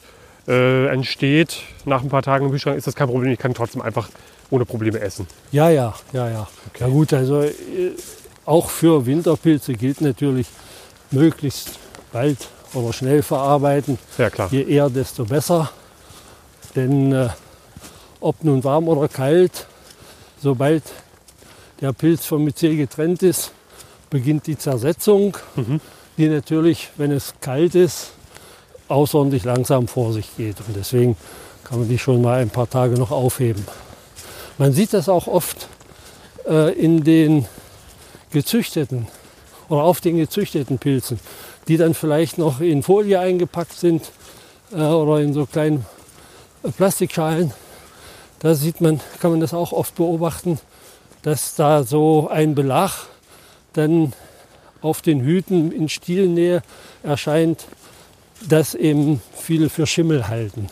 äh, 0.47 0.89
entsteht, 0.89 1.63
nach 1.87 2.03
ein 2.03 2.11
paar 2.11 2.23
Tagen 2.23 2.45
im 2.45 2.51
Kühlschrank, 2.51 2.77
ist 2.77 2.87
das 2.87 2.95
kein 2.95 3.09
Problem. 3.09 3.33
Ich 3.33 3.39
kann 3.39 3.55
trotzdem 3.55 3.81
einfach 3.81 4.11
ohne 4.51 4.65
Probleme 4.65 4.99
essen. 5.01 5.27
Ja, 5.53 5.69
ja, 5.71 5.95
ja, 6.13 6.29
ja. 6.31 6.49
Ja 6.79 6.89
gut, 6.89 7.13
also 7.13 7.43
äh, 7.43 7.53
auch 8.45 8.69
für 8.71 9.07
Winterpilze 9.07 9.75
gilt 9.75 10.01
natürlich 10.01 10.47
möglichst 11.11 11.71
bald 12.13 12.39
oder 12.75 12.93
schnell 12.93 13.23
verarbeiten. 13.23 13.99
Ja, 14.19 14.31
klar. 14.31 14.49
Je 14.51 14.63
eher, 14.63 14.91
desto 14.91 15.25
besser. 15.25 15.71
Denn 16.77 17.13
äh, 17.13 17.29
ob 18.21 18.43
nun 18.45 18.63
warm 18.65 18.89
oder 18.89 19.09
kalt, 19.09 19.67
sobald 20.43 20.83
der 21.81 21.93
Pilz 21.93 22.27
vom 22.27 22.45
Myzel 22.45 22.77
getrennt 22.77 23.23
ist, 23.23 23.53
beginnt 24.11 24.47
die 24.47 24.59
Zersetzung, 24.59 25.37
Mhm. 25.57 25.81
die 26.17 26.29
natürlich, 26.29 26.91
wenn 26.97 27.11
es 27.13 27.35
kalt 27.41 27.75
ist, 27.75 28.11
außerordentlich 28.89 29.45
langsam 29.45 29.89
vor 29.89 30.13
sich 30.13 30.37
geht. 30.37 30.57
Und 30.67 30.77
deswegen 30.77 31.17
kann 31.65 31.79
man 31.79 31.89
die 31.89 31.99
schon 31.99 32.21
mal 32.21 32.41
ein 32.41 32.51
paar 32.51 32.69
Tage 32.69 32.95
noch 32.99 33.11
aufheben. 33.13 33.65
Man 34.61 34.75
sieht 34.75 34.93
das 34.93 35.09
auch 35.09 35.27
oft 35.27 35.69
äh, 36.47 36.79
in 36.79 37.03
den 37.03 37.47
gezüchteten 38.31 39.09
oder 39.71 39.85
auf 39.85 40.03
den 40.03 40.19
gezüchteten 40.19 40.79
Pilzen, 40.79 41.19
die 41.67 41.79
dann 41.79 41.95
vielleicht 41.95 42.37
noch 42.37 42.61
in 42.61 42.83
Folie 42.83 43.19
eingepackt 43.19 43.73
sind 43.73 44.11
äh, 44.71 44.83
oder 44.83 45.23
in 45.23 45.33
so 45.33 45.47
kleinen 45.47 45.87
äh, 46.63 46.71
Plastikschalen. 46.73 47.55
Da 48.41 48.55
sieht 48.55 48.83
man, 48.83 49.01
kann 49.21 49.31
man 49.31 49.41
das 49.41 49.55
auch 49.55 49.73
oft 49.73 49.95
beobachten, 49.95 50.61
dass 51.23 51.55
da 51.55 51.83
so 51.83 52.29
ein 52.29 52.55
Belag 52.55 53.07
dann 53.73 54.13
auf 54.83 55.01
den 55.01 55.23
Hüten 55.23 55.73
in 55.73 55.89
Stielnähe 55.89 56.63
erscheint, 57.03 57.65
das 58.47 58.75
eben 58.75 59.23
viele 59.35 59.71
für 59.71 59.87
Schimmel 59.87 60.29
halten. 60.29 60.67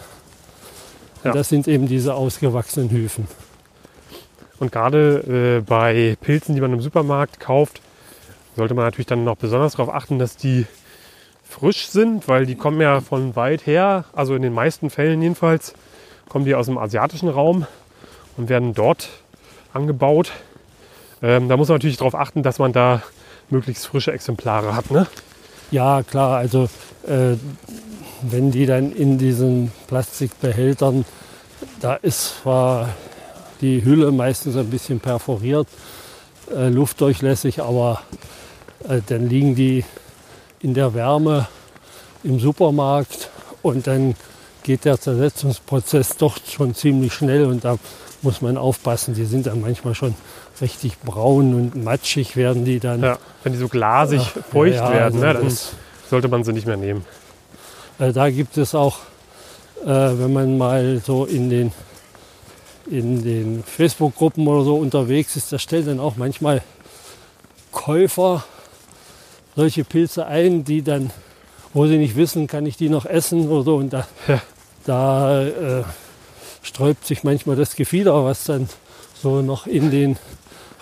Ja. 1.25 1.33
Das 1.33 1.49
sind 1.49 1.67
eben 1.67 1.89
diese 1.89 2.13
ausgewachsenen 2.13 2.91
Hyphen. 2.91 3.27
Und 4.61 4.73
gerade 4.73 5.59
äh, 5.59 5.61
bei 5.61 6.17
Pilzen, 6.21 6.55
die 6.55 6.61
man 6.61 6.73
im 6.73 6.81
Supermarkt 6.81 7.41
kauft, 7.41 7.81
sollte 8.57 8.75
man 8.75 8.85
natürlich 8.85 9.07
dann 9.07 9.25
noch 9.25 9.37
besonders 9.37 9.73
darauf 9.73 9.95
achten, 9.95 10.19
dass 10.19 10.37
die 10.37 10.67
frisch 11.49 11.89
sind, 11.89 12.29
weil 12.29 12.45
die 12.45 12.57
kommen 12.57 12.81
ja 12.81 13.01
von 13.01 13.37
weit 13.37 13.67
her, 13.67 14.05
also 14.13 14.35
in 14.35 14.43
den 14.43 14.53
meisten 14.53 14.91
Fällen 14.91 15.23
jedenfalls, 15.23 15.75
kommen 16.29 16.45
die 16.45 16.55
aus 16.55 16.67
dem 16.67 16.77
asiatischen 16.77 17.29
Raum 17.29 17.67
und 18.37 18.49
werden 18.49 18.75
dort 18.75 19.09
angebaut. 19.73 20.33
Ähm, 21.23 21.49
da 21.49 21.57
muss 21.57 21.69
man 21.69 21.77
natürlich 21.77 21.97
darauf 21.97 22.15
achten, 22.15 22.43
dass 22.43 22.59
man 22.59 22.73
da 22.73 23.03
möglichst 23.51 23.87
frische 23.87 24.13
Exemplare 24.13 24.75
hat. 24.75 24.91
Ne? 24.91 25.07
Ja, 25.71 26.03
klar, 26.03 26.37
also 26.37 26.69
äh, 27.07 27.37
wenn 28.23 28.51
die 28.51 28.67
dann 28.67 28.93
in 28.93 29.19
diesen 29.19 29.73
Plastikbehältern, 29.87 31.05
da 31.81 31.95
ist 31.95 32.41
zwar 32.43 32.89
die 33.61 33.85
Hülle 33.85 34.13
meistens 34.13 34.57
ein 34.57 34.71
bisschen 34.71 35.01
perforiert, 35.01 35.69
äh, 36.55 36.69
luftdurchlässig, 36.69 37.61
aber 37.61 38.03
äh, 38.89 39.01
dann 39.07 39.29
liegen 39.29 39.55
die 39.55 39.85
in 40.61 40.75
der 40.75 40.95
Wärme 40.95 41.49
im 42.25 42.39
Supermarkt 42.41 43.31
und 43.63 43.87
dann 43.87 44.15
geht 44.63 44.85
der 44.85 45.01
Zersetzungsprozess 45.01 46.17
doch 46.17 46.39
schon 46.49 46.75
ziemlich 46.75 47.13
schnell 47.13 47.47
und 47.47 47.65
da 47.65 47.79
muss 48.23 48.43
man 48.43 48.57
aufpassen. 48.57 49.15
Die 49.15 49.25
sind 49.25 49.47
dann 49.47 49.61
manchmal 49.61 49.95
schon 49.95 50.15
richtig 50.61 50.99
braun 51.01 51.55
und 51.55 51.85
matschig 51.85 52.37
werden 52.37 52.65
die 52.65 52.81
dann. 52.81 53.03
Ja, 53.03 53.19
wenn 53.43 53.53
die 53.53 53.59
so 53.59 53.69
glasig 53.69 54.21
Ja, 54.35 54.43
feucht 54.43 54.77
ja, 54.77 54.93
werden, 54.93 55.23
also 55.23 55.41
ne, 55.41 55.55
sollte 56.11 56.29
man 56.29 56.45
sie 56.45 56.53
nicht 56.53 56.67
mehr 56.67 56.77
nehmen. 56.77 57.05
Äh, 57.99 58.13
da 58.13 58.31
gibt 58.31 58.57
es 58.57 58.75
auch, 58.75 58.99
äh, 59.85 59.87
wenn 59.87 60.33
man 60.33 60.59
mal 60.59 61.01
so 61.05 61.25
in 61.25 61.51
den, 61.51 61.73
in 62.91 63.23
den 63.23 63.63
Facebook-Gruppen 63.65 64.47
oder 64.47 64.65
so 64.65 64.77
unterwegs 64.77 65.37
ist, 65.37 65.53
da 65.53 65.59
stellen 65.59 65.87
dann 65.87 66.01
auch 66.01 66.17
manchmal 66.17 66.63
Käufer 67.73 68.45
solche 69.57 69.85
Pilze 69.85 70.27
ein, 70.27 70.65
die 70.65 70.83
dann, 70.83 71.11
wo 71.75 71.87
sie 71.87 71.99
nicht 71.99 72.17
wissen, 72.17 72.47
kann 72.47 72.65
ich 72.67 72.77
die 72.77 72.89
noch 72.89 73.05
essen 73.07 73.49
oder 73.49 73.63
so. 73.63 73.77
Und 73.77 73.93
da, 73.93 74.07
Ja. 74.27 74.41
da 74.85 75.47
äh, 75.47 75.85
sträubt 76.63 77.07
sich 77.07 77.25
manchmal 77.25 77.57
das 77.57 77.75
Gefieder, 77.77 78.25
was 78.25 78.45
dann 78.45 78.69
so 79.21 79.43
noch 79.43 79.67
in 79.67 79.91
den 79.91 80.17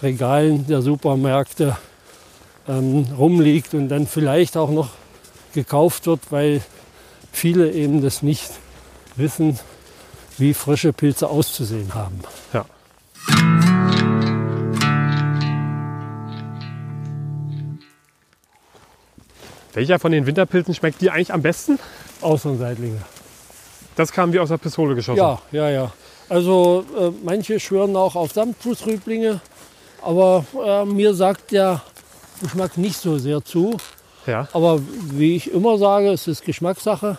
Regalen 0.02 0.66
der 0.66 0.82
Supermärkte 0.82 1.76
ähm, 2.68 3.06
rumliegt 3.16 3.75
und 3.75 3.88
dann 3.88 4.06
vielleicht 4.06 4.56
auch 4.56 4.70
noch 4.70 4.90
gekauft 5.54 6.06
wird, 6.06 6.20
weil 6.30 6.60
viele 7.32 7.72
eben 7.72 8.02
das 8.02 8.22
nicht 8.22 8.50
wissen, 9.16 9.58
wie 10.38 10.55
frische 10.55 10.93
Pilze 10.93 11.28
auszusehen 11.28 11.95
haben. 11.95 12.21
Ja. 12.52 12.64
Welcher 19.75 19.99
von 19.99 20.12
den 20.12 20.26
Winterpilzen 20.26 20.75
schmeckt 20.75 21.00
dir 21.02 21.12
eigentlich 21.12 21.33
am 21.33 21.43
besten? 21.43 21.78
Außenseitlinge. 22.23 23.02
Das 23.95 24.12
kam 24.12 24.33
wie 24.33 24.38
aus 24.40 24.49
der 24.49 24.59
Pistole 24.59 24.95
geschossen. 24.95 25.19
Ja, 25.19 25.40
ja, 25.52 25.71
ja. 25.71 25.93
Also 26.28 26.85
äh, 26.99 27.11
manche 27.25 27.61
schwören 27.61 27.95
auch 27.97 28.16
auf 28.16 28.33
Samtfußrüblinge, 28.33 29.40
aber 30.02 30.45
äh, 30.64 30.85
mir 30.85 31.14
sagt 31.14 31.52
der 31.52 31.83
Geschmack 32.43 32.76
nicht 32.78 32.97
so 32.99 33.19
sehr 33.19 33.45
zu. 33.45 33.76
ja. 34.26 34.49
Aber 34.52 34.81
wie 35.11 35.37
ich 35.37 35.52
immer 35.52 35.78
sage, 35.78 36.11
es 36.11 36.26
ist 36.26 36.45
Geschmackssache. 36.45 37.19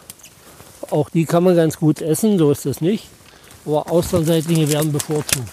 Auch 0.90 1.10
die 1.10 1.26
kann 1.26 1.44
man 1.44 1.56
ganz 1.56 1.78
gut 1.78 2.02
essen, 2.02 2.38
so 2.38 2.52
ist 2.52 2.66
das 2.66 2.82
nicht. 2.82 3.08
Aber 3.66 3.92
Austernseitlinge 3.92 4.70
werden 4.72 4.92
bevorzugt. 4.92 5.50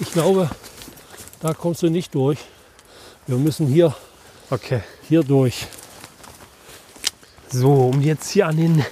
Ich 0.00 0.10
glaube, 0.10 0.50
da 1.40 1.54
kommst 1.54 1.82
du 1.82 1.88
nicht 1.88 2.14
durch. 2.14 2.38
Wir 3.26 3.36
müssen 3.36 3.66
hier, 3.68 3.94
Okay. 4.50 4.80
hier 5.08 5.22
durch. 5.22 5.66
So, 7.50 7.72
um 7.72 8.00
jetzt 8.00 8.30
hier 8.30 8.48
an 8.48 8.56
den 8.56 8.84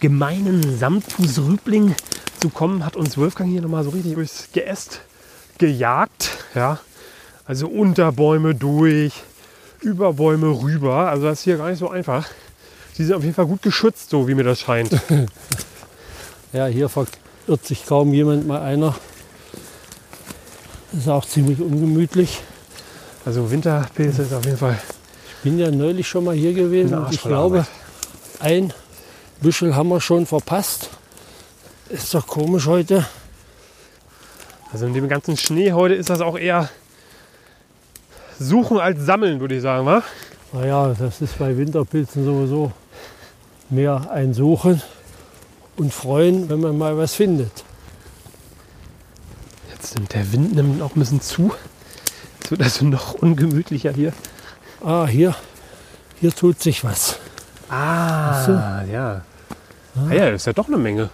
gemeinen 0.00 0.78
Samtfußrübling 0.78 1.94
zu 2.40 2.48
kommen, 2.48 2.84
hat 2.84 2.96
uns 2.96 3.18
Wolfgang 3.18 3.50
hier 3.50 3.60
nochmal 3.60 3.84
so 3.84 3.90
richtig 3.90 4.14
durchs 4.14 4.48
Geäst 4.52 5.00
gejagt. 5.58 6.30
Ja. 6.54 6.80
Also 7.44 7.68
unter 7.68 8.10
Bäume 8.12 8.54
durch, 8.54 9.12
über 9.82 10.14
Bäume 10.14 10.48
rüber. 10.48 11.10
Also 11.10 11.26
das 11.26 11.40
ist 11.40 11.44
hier 11.44 11.58
gar 11.58 11.68
nicht 11.70 11.78
so 11.78 11.90
einfach. 11.90 12.26
Die 12.98 13.04
sind 13.04 13.14
auf 13.14 13.22
jeden 13.22 13.34
Fall 13.34 13.46
gut 13.46 13.62
geschützt, 13.62 14.10
so 14.10 14.26
wie 14.26 14.34
mir 14.34 14.44
das 14.44 14.60
scheint. 14.60 14.90
Ja, 16.52 16.66
hier 16.66 16.88
verirrt 16.88 17.64
sich 17.64 17.84
kaum 17.84 18.14
jemand 18.14 18.46
mal 18.46 18.62
einer. 18.62 18.94
Das 20.92 21.02
ist 21.02 21.08
auch 21.08 21.26
ziemlich 21.26 21.60
ungemütlich. 21.60 22.40
Also 23.26 23.50
Winterpilze 23.50 24.22
ist 24.22 24.32
auf 24.32 24.44
jeden 24.44 24.56
Fall 24.56 24.78
Ich 25.28 25.42
bin 25.42 25.58
ja 25.58 25.70
neulich 25.70 26.08
schon 26.08 26.24
mal 26.24 26.34
hier 26.34 26.54
gewesen 26.54 26.96
und 26.96 27.12
ich 27.12 27.20
glaube. 27.20 27.66
Ein 28.38 28.72
Büschel 29.42 29.74
haben 29.76 29.90
wir 29.90 30.00
schon 30.00 30.24
verpasst. 30.24 30.88
Ist 31.90 32.14
doch 32.14 32.26
komisch 32.26 32.66
heute. 32.66 33.04
Also 34.72 34.86
in 34.86 34.94
dem 34.94 35.08
ganzen 35.08 35.36
Schnee 35.36 35.72
heute 35.72 35.94
ist 35.94 36.08
das 36.08 36.22
auch 36.22 36.38
eher 36.38 36.70
suchen 38.38 38.78
als 38.78 39.04
sammeln, 39.04 39.40
würde 39.40 39.56
ich 39.56 39.62
sagen, 39.62 39.84
wa? 39.84 40.02
Naja, 40.52 40.94
das 40.98 41.20
ist 41.20 41.38
bei 41.38 41.54
Winterpilzen 41.56 42.24
sowieso 42.24 42.72
mehr 43.70 44.10
ein 44.10 44.34
Suchen 44.34 44.82
und 45.76 45.92
freuen, 45.92 46.48
wenn 46.48 46.60
man 46.60 46.76
mal 46.78 46.96
was 46.96 47.14
findet. 47.14 47.64
Jetzt 49.72 49.94
nimmt 49.96 50.14
der 50.14 50.32
Wind 50.32 50.54
nimmt 50.54 50.82
auch 50.82 50.94
ein 50.94 51.00
bisschen 51.00 51.20
zu. 51.20 51.52
Es 52.42 52.50
wird 52.50 52.62
also 52.62 52.84
noch 52.84 53.14
ungemütlicher 53.14 53.92
hier. 53.92 54.12
Ah, 54.84 55.06
hier, 55.06 55.34
hier 56.20 56.32
tut 56.32 56.60
sich 56.62 56.84
was. 56.84 57.18
Ah, 57.68 58.44
so. 58.44 58.52
ja. 58.92 59.22
Ah 59.96 60.12
ja, 60.12 60.30
das 60.30 60.42
ist 60.42 60.46
ja 60.46 60.52
doch 60.52 60.68
eine 60.68 60.76
Menge. 60.76 61.08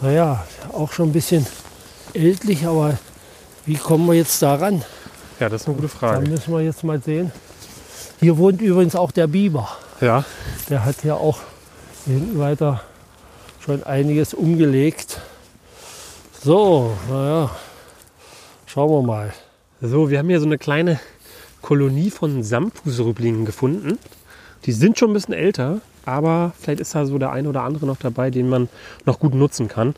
Naja, 0.00 0.44
auch 0.72 0.90
schon 0.92 1.10
ein 1.10 1.12
bisschen 1.12 1.46
ältlich, 2.14 2.66
aber 2.66 2.98
wie 3.66 3.76
kommen 3.76 4.06
wir 4.08 4.14
jetzt 4.14 4.42
da 4.42 4.56
ran? 4.56 4.82
Ja, 5.38 5.48
das 5.48 5.62
ist 5.62 5.68
eine 5.68 5.76
gute 5.76 5.88
Da 5.88 5.94
Frage. 5.98 6.28
müssen 6.28 6.52
wir 6.52 6.60
jetzt 6.62 6.82
mal 6.82 7.00
sehen. 7.00 7.30
Hier 8.20 8.36
wohnt 8.38 8.60
übrigens 8.60 8.96
auch 8.96 9.12
der 9.12 9.26
Biber. 9.26 9.68
Ja, 10.00 10.24
Der 10.68 10.84
hat 10.84 11.04
ja 11.04 11.14
auch 11.14 11.38
hier 12.04 12.14
hinten 12.14 12.38
weiter 12.38 12.82
schon 13.64 13.82
einiges 13.84 14.34
umgelegt. 14.34 15.20
So, 16.42 16.92
naja, 17.08 17.50
schauen 18.66 18.90
wir 18.90 19.02
mal. 19.06 19.32
so, 19.80 20.10
wir 20.10 20.18
haben 20.18 20.28
hier 20.28 20.40
so 20.40 20.46
eine 20.46 20.58
kleine 20.58 20.98
Kolonie 21.60 22.10
von 22.10 22.42
Samtfußrüblingen 22.42 23.44
gefunden. 23.44 23.98
Die 24.64 24.72
sind 24.72 24.98
schon 24.98 25.10
ein 25.10 25.14
bisschen 25.14 25.34
älter, 25.34 25.80
aber 26.04 26.52
vielleicht 26.58 26.80
ist 26.80 26.94
da 26.94 27.06
so 27.06 27.18
der 27.18 27.30
eine 27.30 27.48
oder 27.48 27.62
andere 27.62 27.86
noch 27.86 27.96
dabei, 27.98 28.30
den 28.30 28.48
man 28.48 28.68
noch 29.04 29.20
gut 29.20 29.34
nutzen 29.34 29.68
kann. 29.68 29.94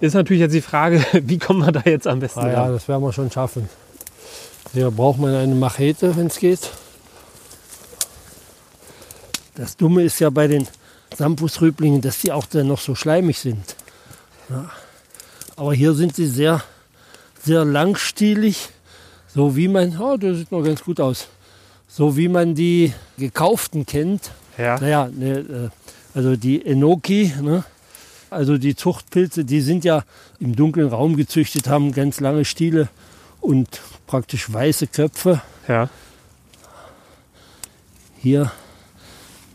Ist 0.00 0.14
natürlich 0.14 0.40
jetzt 0.40 0.54
die 0.54 0.60
Frage, 0.60 1.04
wie 1.12 1.38
kommen 1.38 1.60
wir 1.64 1.72
da 1.72 1.82
jetzt 1.84 2.06
am 2.06 2.20
besten 2.20 2.40
Naja, 2.40 2.64
ran? 2.64 2.72
das 2.72 2.86
werden 2.86 3.02
wir 3.02 3.12
schon 3.12 3.30
schaffen. 3.32 3.68
Hier 4.72 4.90
braucht 4.92 5.18
man 5.18 5.34
eine 5.34 5.54
Machete, 5.54 6.16
wenn 6.16 6.28
es 6.28 6.38
geht. 6.38 6.70
Das 9.56 9.76
Dumme 9.76 10.02
ist 10.04 10.20
ja 10.20 10.30
bei 10.30 10.46
den 10.46 10.68
Samtfußrüblingen, 11.16 12.00
dass 12.00 12.20
die 12.20 12.32
auch 12.32 12.46
dann 12.46 12.68
noch 12.68 12.80
so 12.80 12.94
schleimig 12.94 13.38
sind. 13.38 13.76
Ja. 14.48 14.70
Aber 15.56 15.74
hier 15.74 15.94
sind 15.94 16.14
sie 16.14 16.26
sehr, 16.26 16.62
sehr 17.42 17.64
langstielig, 17.64 18.68
so 19.26 19.56
wie 19.56 19.68
man, 19.68 19.98
oh, 19.98 20.16
das 20.16 20.38
sieht 20.38 20.52
noch 20.52 20.62
ganz 20.62 20.82
gut 20.82 21.00
aus, 21.00 21.28
so 21.88 22.16
wie 22.16 22.28
man 22.28 22.54
die 22.54 22.92
gekauften 23.18 23.86
kennt. 23.86 24.30
Ja, 24.56 24.78
Naja, 24.78 25.08
ne, 25.12 25.38
äh, 25.38 25.68
also 26.14 26.36
die 26.36 26.64
Enoki, 26.64 27.32
ne? 27.40 27.64
also 28.30 28.58
die 28.58 28.76
Zuchtpilze, 28.76 29.44
die 29.44 29.60
sind 29.60 29.84
ja 29.84 30.04
im 30.40 30.54
dunklen 30.54 30.88
Raum 30.88 31.16
gezüchtet, 31.16 31.68
haben 31.68 31.92
ganz 31.92 32.20
lange 32.20 32.44
Stiele 32.44 32.88
und 33.40 33.80
praktisch 34.06 34.52
weiße 34.52 34.86
Köpfe. 34.88 35.40
ja. 35.66 35.88
Hier, 38.20 38.50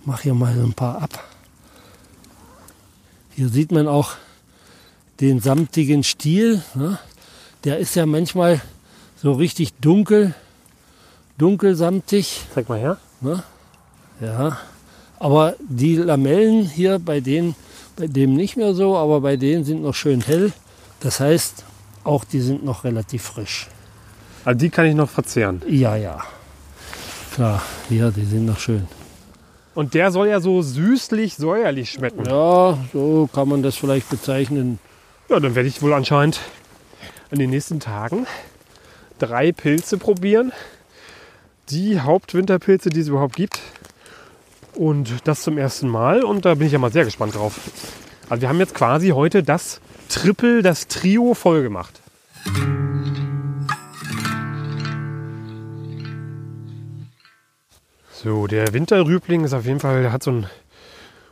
mach 0.06 0.22
hier 0.22 0.34
mal 0.34 0.56
so 0.56 0.62
ein 0.64 0.74
paar 0.74 1.02
ab. 1.02 1.22
Hier 3.36 3.50
sieht 3.50 3.72
man 3.72 3.88
auch 3.88 4.12
den 5.20 5.40
samtigen 5.40 6.04
Stiel. 6.04 6.62
Ne? 6.76 7.00
Der 7.64 7.80
ist 7.80 7.96
ja 7.96 8.06
manchmal 8.06 8.62
so 9.22 9.34
richtig 9.34 9.74
dunkel, 9.76 10.36
dunkelsamtig. 11.38 12.42
Zeig 12.54 12.70
mal 12.70 12.80
her. 12.80 12.98
Ja, 14.22 14.58
aber 15.18 15.56
die 15.60 15.96
Lamellen 15.96 16.66
hier 16.66 17.00
bei 17.00 17.22
denen, 17.22 17.56
bei 17.96 18.08
dem 18.08 18.36
nicht 18.36 18.58
mehr 18.58 18.74
so, 18.74 18.98
aber 18.98 19.22
bei 19.22 19.38
denen 19.38 19.64
sind 19.64 19.82
noch 19.82 19.96
schön 19.96 20.22
hell. 20.22 20.52
Das 21.00 21.20
heißt, 21.20 21.64
auch 22.04 22.26
die 22.26 22.42
sind 22.42 22.64
noch 22.64 22.84
relativ 22.84 23.24
frisch. 23.24 23.68
Also 24.46 24.60
die 24.60 24.70
kann 24.70 24.86
ich 24.86 24.96
noch 24.96 25.10
verzehren. 25.10 25.62
Ja, 25.68 25.96
ja. 25.96 26.22
Klar, 27.34 27.62
hier, 27.90 28.12
die 28.12 28.26
sind 28.26 28.46
noch 28.46 28.60
schön. 28.60 28.88
Und 29.76 29.94
der 29.94 30.12
soll 30.12 30.28
ja 30.28 30.40
so 30.40 30.62
süßlich, 30.62 31.36
säuerlich 31.36 31.92
schmecken. 31.92 32.26
Ja, 32.26 32.78
so 32.94 33.30
kann 33.34 33.48
man 33.48 33.64
das 33.64 33.76
vielleicht 33.76 34.10
bezeichnen. 34.10 34.80
Ja, 35.30 35.40
dann 35.40 35.56
werde 35.56 35.68
ich 35.68 35.82
wohl 35.82 35.94
anscheinend 35.94 36.40
in 37.32 37.40
den 37.40 37.50
nächsten 37.50 37.80
Tagen 37.80 38.28
drei 39.20 39.52
Pilze 39.52 39.98
probieren. 39.98 40.52
Die 41.70 42.00
Hauptwinterpilze, 42.00 42.90
die 42.90 43.00
es 43.00 43.08
überhaupt 43.08 43.36
gibt. 43.36 43.62
Und 44.76 45.10
das 45.24 45.42
zum 45.42 45.58
ersten 45.58 45.88
Mal. 45.88 46.24
Und 46.24 46.46
da 46.46 46.56
bin 46.56 46.68
ich 46.68 46.74
ja 46.74 46.80
mal 46.80 46.92
sehr 46.92 47.06
gespannt 47.06 47.36
drauf. 47.36 47.60
Also 48.30 48.42
wir 48.42 48.50
haben 48.50 48.60
jetzt 48.60 48.76
quasi 48.76 49.10
heute 49.10 49.44
das 49.44 49.80
Triple, 50.10 50.62
das 50.62 50.88
Trio 50.88 51.34
voll 51.34 51.64
gemacht. 51.64 52.02
So, 58.24 58.48
der 58.48 58.74
Winterrübling 58.74 59.44
ist 59.44 59.54
auf 59.54 59.66
jeden 59.66 59.80
Fall, 59.80 60.02
der 60.04 60.12
hat 60.14 60.24
so 60.24 60.32
einen, 60.32 60.48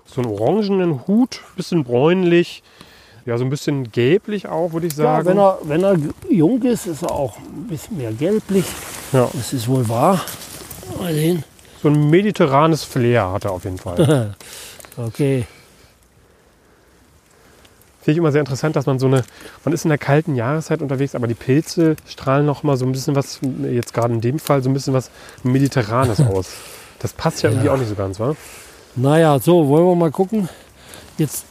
so 0.05 0.21
einen 0.21 0.31
orangenen 0.31 1.07
Hut, 1.07 1.41
bisschen 1.55 1.83
bräunlich, 1.83 2.63
ja, 3.25 3.37
so 3.37 3.45
ein 3.45 3.49
bisschen 3.49 3.91
gelblich 3.91 4.47
auch, 4.47 4.73
würde 4.73 4.87
ich 4.87 4.93
Ja, 4.93 5.03
sagen. 5.23 5.27
wenn 5.27 5.37
er, 5.37 5.59
wenn 5.63 5.83
er 5.83 5.95
jung 6.29 6.61
ist, 6.63 6.87
ist 6.87 7.03
er 7.03 7.11
auch 7.11 7.37
ein 7.37 7.67
bisschen 7.67 7.97
mehr 7.97 8.11
gelblich. 8.11 8.65
Ja. 9.13 9.29
Das 9.33 9.53
ist 9.53 9.67
wohl 9.67 9.87
wahr. 9.87 10.19
Mal 10.99 11.13
sehen. 11.13 11.43
So 11.81 11.87
ein 11.89 12.09
mediterranes 12.09 12.83
Flair 12.83 13.31
hat 13.31 13.45
er 13.45 13.51
auf 13.51 13.63
jeden 13.63 13.77
Fall. 13.77 14.35
Okay. 14.97 15.45
Finde 18.01 18.11
ich 18.11 18.17
immer 18.17 18.33
sehr 18.33 18.41
interessant, 18.41 18.75
dass 18.75 18.85
man 18.85 18.99
so 18.99 19.07
eine, 19.07 19.23
man 19.63 19.73
ist 19.73 19.85
in 19.85 19.89
der 19.89 19.97
kalten 19.97 20.35
Jahreszeit 20.35 20.81
unterwegs, 20.81 21.15
aber 21.15 21.27
die 21.27 21.33
Pilze 21.33 21.95
strahlen 22.05 22.45
noch 22.45 22.63
mal 22.63 22.75
so 22.75 22.85
ein 22.85 22.91
bisschen 22.91 23.15
was, 23.15 23.39
jetzt 23.63 23.93
gerade 23.93 24.13
in 24.13 24.19
dem 24.19 24.37
Fall 24.37 24.61
so 24.61 24.69
ein 24.69 24.73
bisschen 24.73 24.93
was 24.93 25.09
Mediterranes 25.43 26.19
aus. 26.27 26.49
Das 27.01 27.13
passt 27.13 27.41
ja, 27.43 27.49
irgendwie 27.49 27.67
Ja. 27.67 27.73
auch 27.73 27.77
nicht 27.77 27.89
so 27.89 27.95
ganz, 27.95 28.19
wa? 28.19 28.35
Naja, 28.95 29.39
so, 29.39 29.67
wollen 29.67 29.85
wir 29.85 29.95
mal 29.95 30.11
gucken. 30.11 30.49
Jetzt 31.17 31.45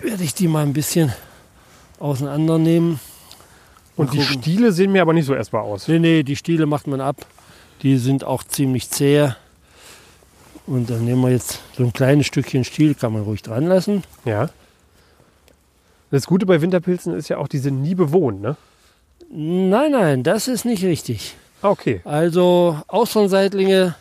werde 0.00 0.22
ich 0.22 0.34
die 0.34 0.48
mal 0.48 0.62
ein 0.64 0.72
bisschen 0.72 1.12
auseinandernehmen. 1.98 3.00
Und 3.96 4.06
Mal 4.06 4.12
die 4.12 4.18
gucken. 4.18 4.42
Stiele 4.42 4.72
sehen 4.72 4.92
mir 4.92 5.02
aber 5.02 5.12
nicht 5.12 5.26
so 5.26 5.34
essbar 5.34 5.62
aus. 5.62 5.88
Nee, 5.88 5.98
nee, 5.98 6.22
die 6.22 6.36
Stiele 6.36 6.66
macht 6.66 6.86
man 6.86 7.00
ab. 7.00 7.16
Die 7.82 7.96
sind 7.98 8.22
auch 8.24 8.44
ziemlich 8.44 8.90
zäh. 8.90 9.30
Und 10.66 10.90
dann 10.90 11.04
nehmen 11.04 11.22
wir 11.22 11.30
jetzt 11.30 11.60
so 11.76 11.82
ein 11.82 11.92
kleines 11.92 12.26
Stückchen 12.26 12.62
Stiel, 12.64 12.94
kann 12.94 13.12
man 13.12 13.22
ruhig 13.22 13.42
dran 13.42 13.66
lassen. 13.66 14.04
Ja. 14.24 14.50
Das 16.10 16.26
Gute 16.26 16.46
bei 16.46 16.60
Winterpilzen 16.60 17.14
ist 17.14 17.28
ja 17.28 17.38
auch, 17.38 17.48
die 17.48 17.58
sind 17.58 17.82
nie 17.82 17.94
bewohnt, 17.94 18.40
ne? 18.40 18.56
Nein, 19.30 19.92
nein, 19.92 20.22
das 20.22 20.48
ist 20.48 20.64
nicht 20.64 20.82
richtig. 20.84 21.36
Ah, 21.62 21.70
okay. 21.70 22.00
Also 22.04 22.78
Austernseitlinge 22.88 23.94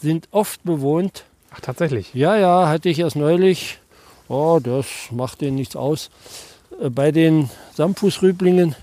sind 0.00 0.28
oft 0.30 0.62
bewohnt. 0.64 1.24
Ach, 1.52 1.60
tatsächlich. 1.60 2.12
Ja, 2.14 2.36
ja, 2.36 2.68
hatte 2.68 2.88
ich 2.88 2.98
erst 2.98 3.16
neulich. 3.16 3.78
Oh, 4.28 4.58
das 4.62 4.86
macht 5.10 5.40
denen 5.40 5.56
nichts 5.56 5.76
aus. 5.76 6.10
Äh, 6.82 6.90
Bei 6.90 7.12
den 7.12 7.48
Samtfußrüblingen 7.74 8.74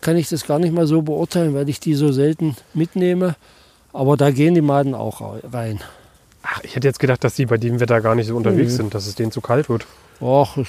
kann 0.00 0.16
ich 0.16 0.28
das 0.28 0.46
gar 0.46 0.58
nicht 0.58 0.72
mal 0.74 0.86
so 0.86 1.02
beurteilen, 1.02 1.54
weil 1.54 1.68
ich 1.68 1.80
die 1.80 1.94
so 1.94 2.12
selten 2.12 2.56
mitnehme. 2.74 3.36
Aber 3.92 4.16
da 4.16 4.30
gehen 4.30 4.54
die 4.54 4.60
Maden 4.60 4.94
auch 4.94 5.38
rein. 5.52 5.80
Ach, 6.42 6.60
ich 6.62 6.76
hätte 6.76 6.86
jetzt 6.86 7.00
gedacht, 7.00 7.24
dass 7.24 7.34
die 7.34 7.46
bei 7.46 7.56
dem 7.56 7.80
Wetter 7.80 8.00
gar 8.00 8.14
nicht 8.14 8.26
so 8.28 8.36
unterwegs 8.36 8.72
Nö. 8.72 8.76
sind, 8.76 8.94
dass 8.94 9.06
es 9.06 9.14
denen 9.14 9.32
zu 9.32 9.40
kalt 9.40 9.68
wird. 9.68 9.86
Och, 10.20 10.56
es, 10.56 10.68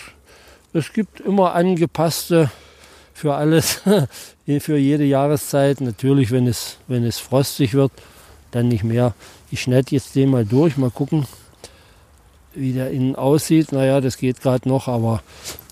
es 0.73 0.93
gibt 0.93 1.19
immer 1.21 1.53
angepasste 1.53 2.49
für 3.13 3.35
alles, 3.35 3.81
für 4.59 4.77
jede 4.77 5.03
Jahreszeit. 5.03 5.81
Natürlich, 5.81 6.31
wenn 6.31 6.47
es, 6.47 6.77
wenn 6.87 7.03
es 7.03 7.19
frostig 7.19 7.73
wird, 7.73 7.91
dann 8.51 8.67
nicht 8.67 8.83
mehr. 8.83 9.13
Ich 9.51 9.61
schneide 9.61 9.87
jetzt 9.91 10.15
den 10.15 10.29
mal 10.29 10.45
durch, 10.45 10.77
mal 10.77 10.91
gucken, 10.91 11.25
wie 12.53 12.73
der 12.73 12.91
innen 12.91 13.15
aussieht. 13.15 13.71
Naja, 13.71 14.01
das 14.01 14.17
geht 14.17 14.41
gerade 14.41 14.67
noch, 14.69 14.87
aber 14.87 15.21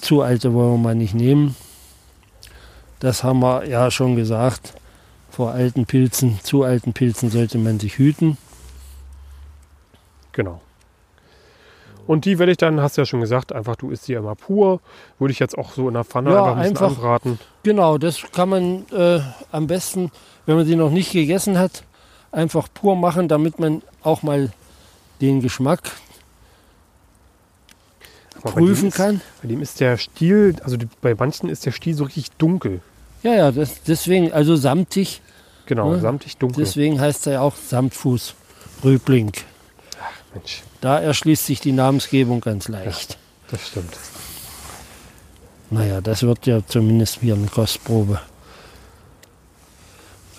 zu 0.02 0.22
alte 0.22 0.54
wollen 0.54 0.74
wir 0.74 0.78
mal 0.78 0.96
nicht 0.96 1.14
nehmen. 1.14 1.56
Das 3.00 3.24
haben 3.24 3.40
wir 3.40 3.66
ja 3.68 3.92
schon 3.92 4.16
gesagt. 4.16 4.74
Vor 5.30 5.52
alten 5.52 5.86
Pilzen, 5.86 6.40
zu 6.42 6.64
alten 6.64 6.94
Pilzen 6.94 7.30
sollte 7.30 7.60
man 7.60 7.80
sich 7.80 7.98
hüten. 8.00 8.38
Genau. 10.32 10.62
Und 12.08 12.24
die 12.26 12.40
werde 12.40 12.54
ich 12.54 12.58
dann, 12.58 12.80
hast 12.80 12.96
du 12.98 13.02
ja 13.02 13.06
schon 13.06 13.20
gesagt, 13.20 13.52
einfach 13.52 13.76
du 13.76 13.92
isst 13.92 14.08
die 14.08 14.14
immer 14.14 14.36
pur. 14.36 14.80
Würde 15.20 15.32
ich 15.34 15.40
jetzt 15.40 15.58
auch 15.58 15.74
so 15.74 15.88
in 15.90 15.94
der 15.94 16.06
Pfanne 16.06 16.32
Ja, 16.32 16.38
einfach 16.46 16.56
ein 16.56 16.62
bisschen 16.72 16.78
einfach- 16.78 16.98
anbraten. 16.98 17.40
Genau, 17.64 17.98
das 17.98 18.22
kann 18.32 18.50
man 18.50 18.86
äh, 18.94 19.20
am 19.52 19.68
besten, 19.68 20.10
wenn 20.46 20.56
man 20.56 20.66
sie 20.66 20.78
noch 20.78 20.90
nicht 20.90 21.12
gegessen 21.12 21.60
hat, 21.60 21.84
einfach 22.38 22.68
pur 22.74 22.96
machen, 22.96 23.28
damit 23.28 23.60
man 23.60 23.82
auch 24.04 24.22
mal 24.24 24.52
den 25.20 25.42
Geschmack 25.42 25.82
Aber 28.36 28.52
bei 28.52 28.62
prüfen 28.62 28.90
ist, 28.90 28.96
kann. 28.96 29.22
Bei 29.42 29.48
dem 29.48 29.62
ist 29.62 29.80
der 29.80 29.98
Stiel, 29.98 30.56
also 30.64 30.78
bei 31.02 31.16
manchen 31.16 31.50
ist 31.50 31.66
der 31.66 31.72
Stiel 31.72 31.96
so 31.96 32.04
richtig 32.04 32.32
dunkel. 32.38 32.82
Ja, 33.24 33.34
ja, 33.34 33.52
das, 33.52 33.82
deswegen, 33.84 34.32
also 34.32 34.56
samtig, 34.56 35.22
Genau, 35.66 35.96
Ja, 35.96 36.00
samtig 36.00 36.38
dunkel. 36.38 36.64
deswegen 36.64 37.02
heißt 37.02 37.28
er 37.28 37.34
ja 37.34 37.42
auch 37.42 37.56
Samtfuß 37.56 38.36
Rübling. 38.84 39.34
Mensch. 40.34 40.62
Da 40.80 41.00
erschließt 41.00 41.46
sich 41.46 41.60
die 41.60 41.72
Namensgebung 41.74 42.40
ganz 42.40 42.68
leicht. 42.68 43.18
Das 43.50 43.68
stimmt. 43.68 43.98
Naja, 45.70 46.00
das 46.00 46.24
wird 46.24 46.46
ja 46.46 46.66
zumindest 46.66 47.22
wieder 47.22 47.34
eine 47.36 47.48
Kostprobe. 47.48 48.22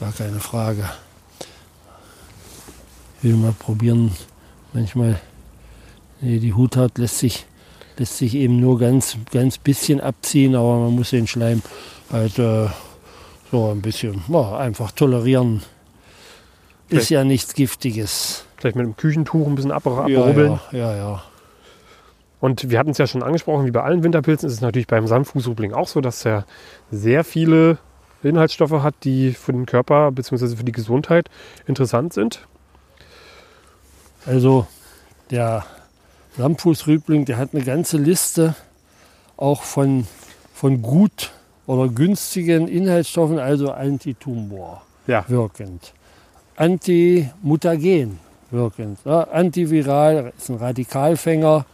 Gar 0.00 0.12
keine 0.12 0.40
Frage. 0.40 0.88
Ich 3.18 3.24
will 3.24 3.34
mal 3.34 3.52
probieren. 3.58 4.12
Manchmal, 4.72 5.18
nee, 6.20 6.38
die 6.38 6.54
Huthaut 6.54 6.98
lässt 6.98 7.18
sich, 7.18 7.46
lässt 7.96 8.18
sich 8.18 8.34
eben 8.34 8.60
nur 8.60 8.78
ganz, 8.78 9.16
ganz 9.32 9.58
bisschen 9.58 10.00
abziehen, 10.00 10.54
aber 10.54 10.78
man 10.80 10.94
muss 10.94 11.10
den 11.10 11.26
Schleim 11.26 11.62
halt 12.12 12.38
äh, 12.38 12.68
so 13.50 13.70
ein 13.70 13.82
bisschen 13.82 14.22
ja, 14.28 14.56
einfach 14.58 14.92
tolerieren. 14.92 15.56
Ist 15.56 15.64
Vielleicht- 16.88 17.10
ja 17.10 17.24
nichts 17.24 17.54
Giftiges. 17.54 18.44
Vielleicht 18.56 18.76
mit 18.76 18.84
einem 18.84 18.96
Küchentuch 18.96 19.46
ein 19.46 19.54
bisschen 19.54 19.72
ab 19.72 19.82
Ja, 19.86 19.92
abrubbeln. 19.98 20.58
ja, 20.72 20.78
ja, 20.78 20.96
ja. 20.96 21.22
Und 22.40 22.70
wir 22.70 22.78
hatten 22.78 22.90
es 22.90 22.98
ja 22.98 23.06
schon 23.06 23.22
angesprochen, 23.22 23.66
wie 23.66 23.70
bei 23.72 23.82
allen 23.82 24.02
Winterpilzen 24.04 24.46
ist 24.46 24.54
es 24.54 24.60
natürlich 24.60 24.86
beim 24.86 25.06
Sandfußrübling 25.08 25.72
auch 25.72 25.88
so, 25.88 26.00
dass 26.00 26.24
er 26.24 26.44
sehr 26.90 27.24
viele 27.24 27.78
Inhaltsstoffe 28.22 28.82
hat, 28.82 28.94
die 29.04 29.32
für 29.32 29.52
den 29.52 29.66
Körper 29.66 30.12
bzw. 30.12 30.56
für 30.56 30.64
die 30.64 30.72
Gesundheit 30.72 31.28
interessant 31.66 32.12
sind. 32.12 32.46
Also 34.28 34.66
der 35.30 35.64
Lammfußrübling, 36.36 37.24
der 37.24 37.38
hat 37.38 37.54
eine 37.54 37.64
ganze 37.64 37.96
Liste 37.96 38.54
auch 39.38 39.62
von, 39.62 40.06
von 40.52 40.82
gut 40.82 41.30
oder 41.66 41.88
günstigen 41.88 42.68
Inhaltsstoffen, 42.68 43.38
also 43.38 43.70
Antitumor 43.72 44.82
Ja, 45.06 45.24
wirkend, 45.28 45.94
Antimutagen 46.56 48.18
wirkend, 48.50 48.98
ja, 49.06 49.22
antiviral, 49.22 50.34
ist 50.36 50.50
ein 50.50 50.56
Radikalfänger, 50.56 51.64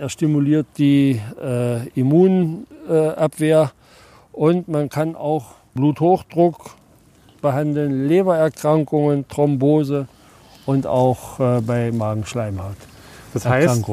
er 0.00 0.08
stimuliert 0.08 0.66
die 0.78 1.20
äh, 1.40 1.88
Immunabwehr. 1.90 3.70
Und 4.32 4.66
man 4.66 4.88
kann 4.88 5.14
auch 5.14 5.54
Bluthochdruck 5.74 6.70
behandeln, 7.40 8.08
Lebererkrankungen, 8.08 9.28
Thrombose 9.28 10.08
und 10.70 10.86
auch 10.86 11.40
äh, 11.40 11.60
bei 11.60 11.90
Magenschleimhaut. 11.90 12.76
das 13.34 13.44
heißt, 13.44 13.84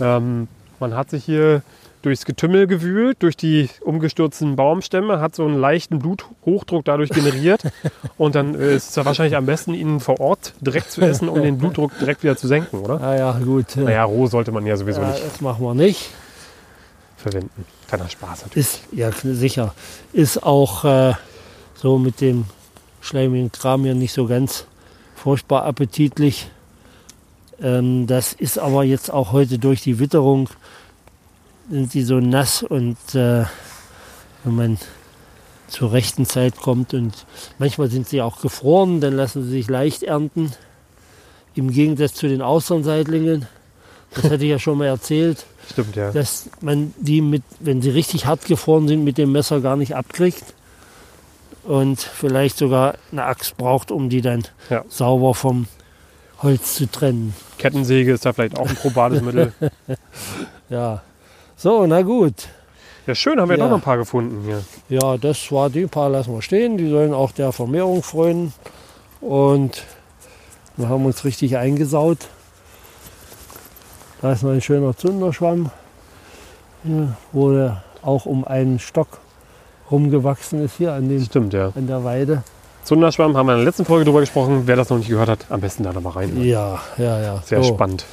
ähm, 0.00 0.48
man 0.78 0.94
hat 0.94 1.08
sich 1.08 1.24
hier 1.24 1.62
durchs 2.02 2.26
Getümmel 2.26 2.66
gewühlt, 2.66 3.16
durch 3.20 3.38
die 3.38 3.70
umgestürzten 3.80 4.54
Baumstämme, 4.54 5.18
hat 5.20 5.34
so 5.34 5.46
einen 5.46 5.58
leichten 5.58 5.98
Bluthochdruck 5.98 6.84
dadurch 6.84 7.08
generiert. 7.08 7.62
und 8.18 8.34
dann 8.34 8.54
äh, 8.54 8.74
ist 8.74 8.90
es 8.90 8.96
ja 8.96 9.06
wahrscheinlich 9.06 9.36
am 9.36 9.46
besten, 9.46 9.72
ihn 9.72 9.98
vor 9.98 10.20
Ort 10.20 10.52
direkt 10.60 10.92
zu 10.92 11.00
essen, 11.00 11.30
um 11.30 11.40
den 11.40 11.56
Blutdruck 11.56 11.98
direkt 11.98 12.22
wieder 12.22 12.36
zu 12.36 12.48
senken, 12.48 12.80
oder? 12.80 13.00
Ah 13.00 13.16
ja, 13.16 13.38
gut. 13.42 13.76
Naja, 13.76 14.04
roh 14.04 14.26
sollte 14.26 14.52
man 14.52 14.66
ja 14.66 14.76
sowieso 14.76 15.00
ja, 15.00 15.08
nicht 15.08 15.24
das 15.24 15.40
machen 15.40 15.64
wir 15.64 15.74
nicht. 15.74 16.10
verwenden. 17.16 17.64
Kleiner 17.88 18.10
Spaß 18.10 18.42
natürlich. 18.42 18.66
Ist, 18.66 18.80
ja, 18.92 19.10
sicher. 19.12 19.74
Ist 20.12 20.42
auch 20.42 20.84
äh, 20.84 21.14
so 21.74 21.98
mit 21.98 22.20
dem 22.20 22.44
schleimigen 23.00 23.50
Kram 23.50 23.84
hier 23.84 23.94
nicht 23.94 24.12
so 24.12 24.26
ganz 24.26 24.66
furchtbar 25.20 25.64
appetitlich. 25.64 26.48
Ähm, 27.60 28.06
das 28.06 28.32
ist 28.32 28.58
aber 28.58 28.84
jetzt 28.84 29.12
auch 29.12 29.32
heute 29.32 29.58
durch 29.58 29.82
die 29.82 29.98
Witterung, 29.98 30.48
sind 31.70 31.92
die 31.92 32.02
so 32.02 32.20
nass 32.20 32.62
und 32.62 32.96
äh, 33.14 33.44
wenn 34.44 34.54
man 34.56 34.78
zur 35.68 35.92
rechten 35.92 36.24
Zeit 36.24 36.56
kommt 36.56 36.94
und 36.94 37.26
manchmal 37.58 37.90
sind 37.90 38.08
sie 38.08 38.22
auch 38.22 38.40
gefroren, 38.40 39.00
dann 39.00 39.14
lassen 39.14 39.44
sie 39.44 39.50
sich 39.50 39.68
leicht 39.68 40.02
ernten. 40.02 40.52
Im 41.54 41.70
Gegensatz 41.70 42.14
zu 42.14 42.26
den 42.26 42.42
Austernseidlingen. 42.42 43.46
Das 44.14 44.24
hatte 44.24 44.44
ich 44.44 44.50
ja 44.50 44.58
schon 44.58 44.78
mal 44.78 44.86
erzählt 44.86 45.44
Stimmt, 45.70 45.94
ja. 45.94 46.10
dass 46.10 46.50
man 46.60 46.94
die 46.98 47.20
mit, 47.20 47.44
wenn 47.60 47.82
sie 47.82 47.90
richtig 47.90 48.26
hart 48.26 48.46
gefroren 48.46 48.88
sind, 48.88 49.04
mit 49.04 49.18
dem 49.18 49.30
Messer 49.30 49.60
gar 49.60 49.76
nicht 49.76 49.94
abkriegt 49.94 50.54
und 51.70 52.00
vielleicht 52.00 52.58
sogar 52.58 52.94
eine 53.12 53.24
Axt 53.24 53.56
braucht, 53.56 53.92
um 53.92 54.08
die 54.08 54.22
dann 54.22 54.42
Ja. 54.70 54.84
sauber 54.88 55.34
vom 55.34 55.68
Holz 56.42 56.74
zu 56.74 56.90
trennen. 56.90 57.32
Kettensäge 57.58 58.12
ist 58.12 58.26
da 58.26 58.32
vielleicht 58.32 58.58
auch 58.58 58.68
ein 58.68 58.74
probates 58.76 59.22
Mittel. 59.22 59.52
Ja. 60.68 61.02
So, 61.56 61.84
na 61.86 62.02
gut. 62.02 62.48
Ja, 63.06 63.14
schön, 63.16 63.40
haben 63.40 63.48
wir 63.50 63.58
Ja. 63.58 63.66
noch 63.68 63.74
ein 63.74 63.80
paar 63.82 63.96
gefunden 63.96 64.44
hier. 64.44 64.62
Ja, 64.88 65.16
das 65.16 65.50
war 65.50 65.68
die 65.68 65.86
paar 65.86 66.08
lassen 66.08 66.32
wir 66.32 66.42
stehen. 66.42 66.76
Die 66.78 66.88
sollen 66.88 67.12
auch 67.12 67.32
der 67.32 67.50
Vermehrung 67.52 68.02
freuen. 68.04 68.52
Und 69.20 69.82
wir 70.76 70.88
haben 70.88 71.04
uns 71.06 71.24
richtig 71.24 71.56
eingesaut. 71.56 72.18
Da 74.22 74.32
ist 74.32 74.42
noch 74.44 74.50
ein 74.52 74.60
schöner 74.60 74.96
Zunderschwamm, 74.96 75.70
hier, 76.84 77.16
der 77.32 77.82
auch 78.02 78.26
um 78.26 78.44
einen 78.44 78.78
Stock 78.78 79.18
rumgewachsen 79.90 80.64
ist 80.64 80.76
hier 80.78 80.92
an, 80.92 81.08
den, 81.08 81.24
Stimmt, 81.24 81.52
ja. 81.52 81.72
an 81.74 81.86
der 81.86 82.04
Weide. 82.04 82.42
Zunderschwamm 82.84 83.36
haben 83.36 83.46
wir 83.46 83.52
in 83.52 83.58
der 83.58 83.66
letzten 83.66 83.84
Folge 83.84 84.04
drüber 84.04 84.20
gesprochen. 84.20 84.62
Wer 84.66 84.76
das 84.76 84.88
noch 84.90 84.98
nicht 84.98 85.08
gehört 85.10 85.28
hat, 85.28 85.46
am 85.50 85.60
besten 85.60 85.82
da 85.82 85.92
nochmal 85.92 86.14
rein. 86.14 86.42
Ja, 86.42 86.80
ja, 86.96 87.20
ja. 87.20 87.42
Sehr 87.44 87.62
so, 87.62 87.74
spannend. 87.74 88.04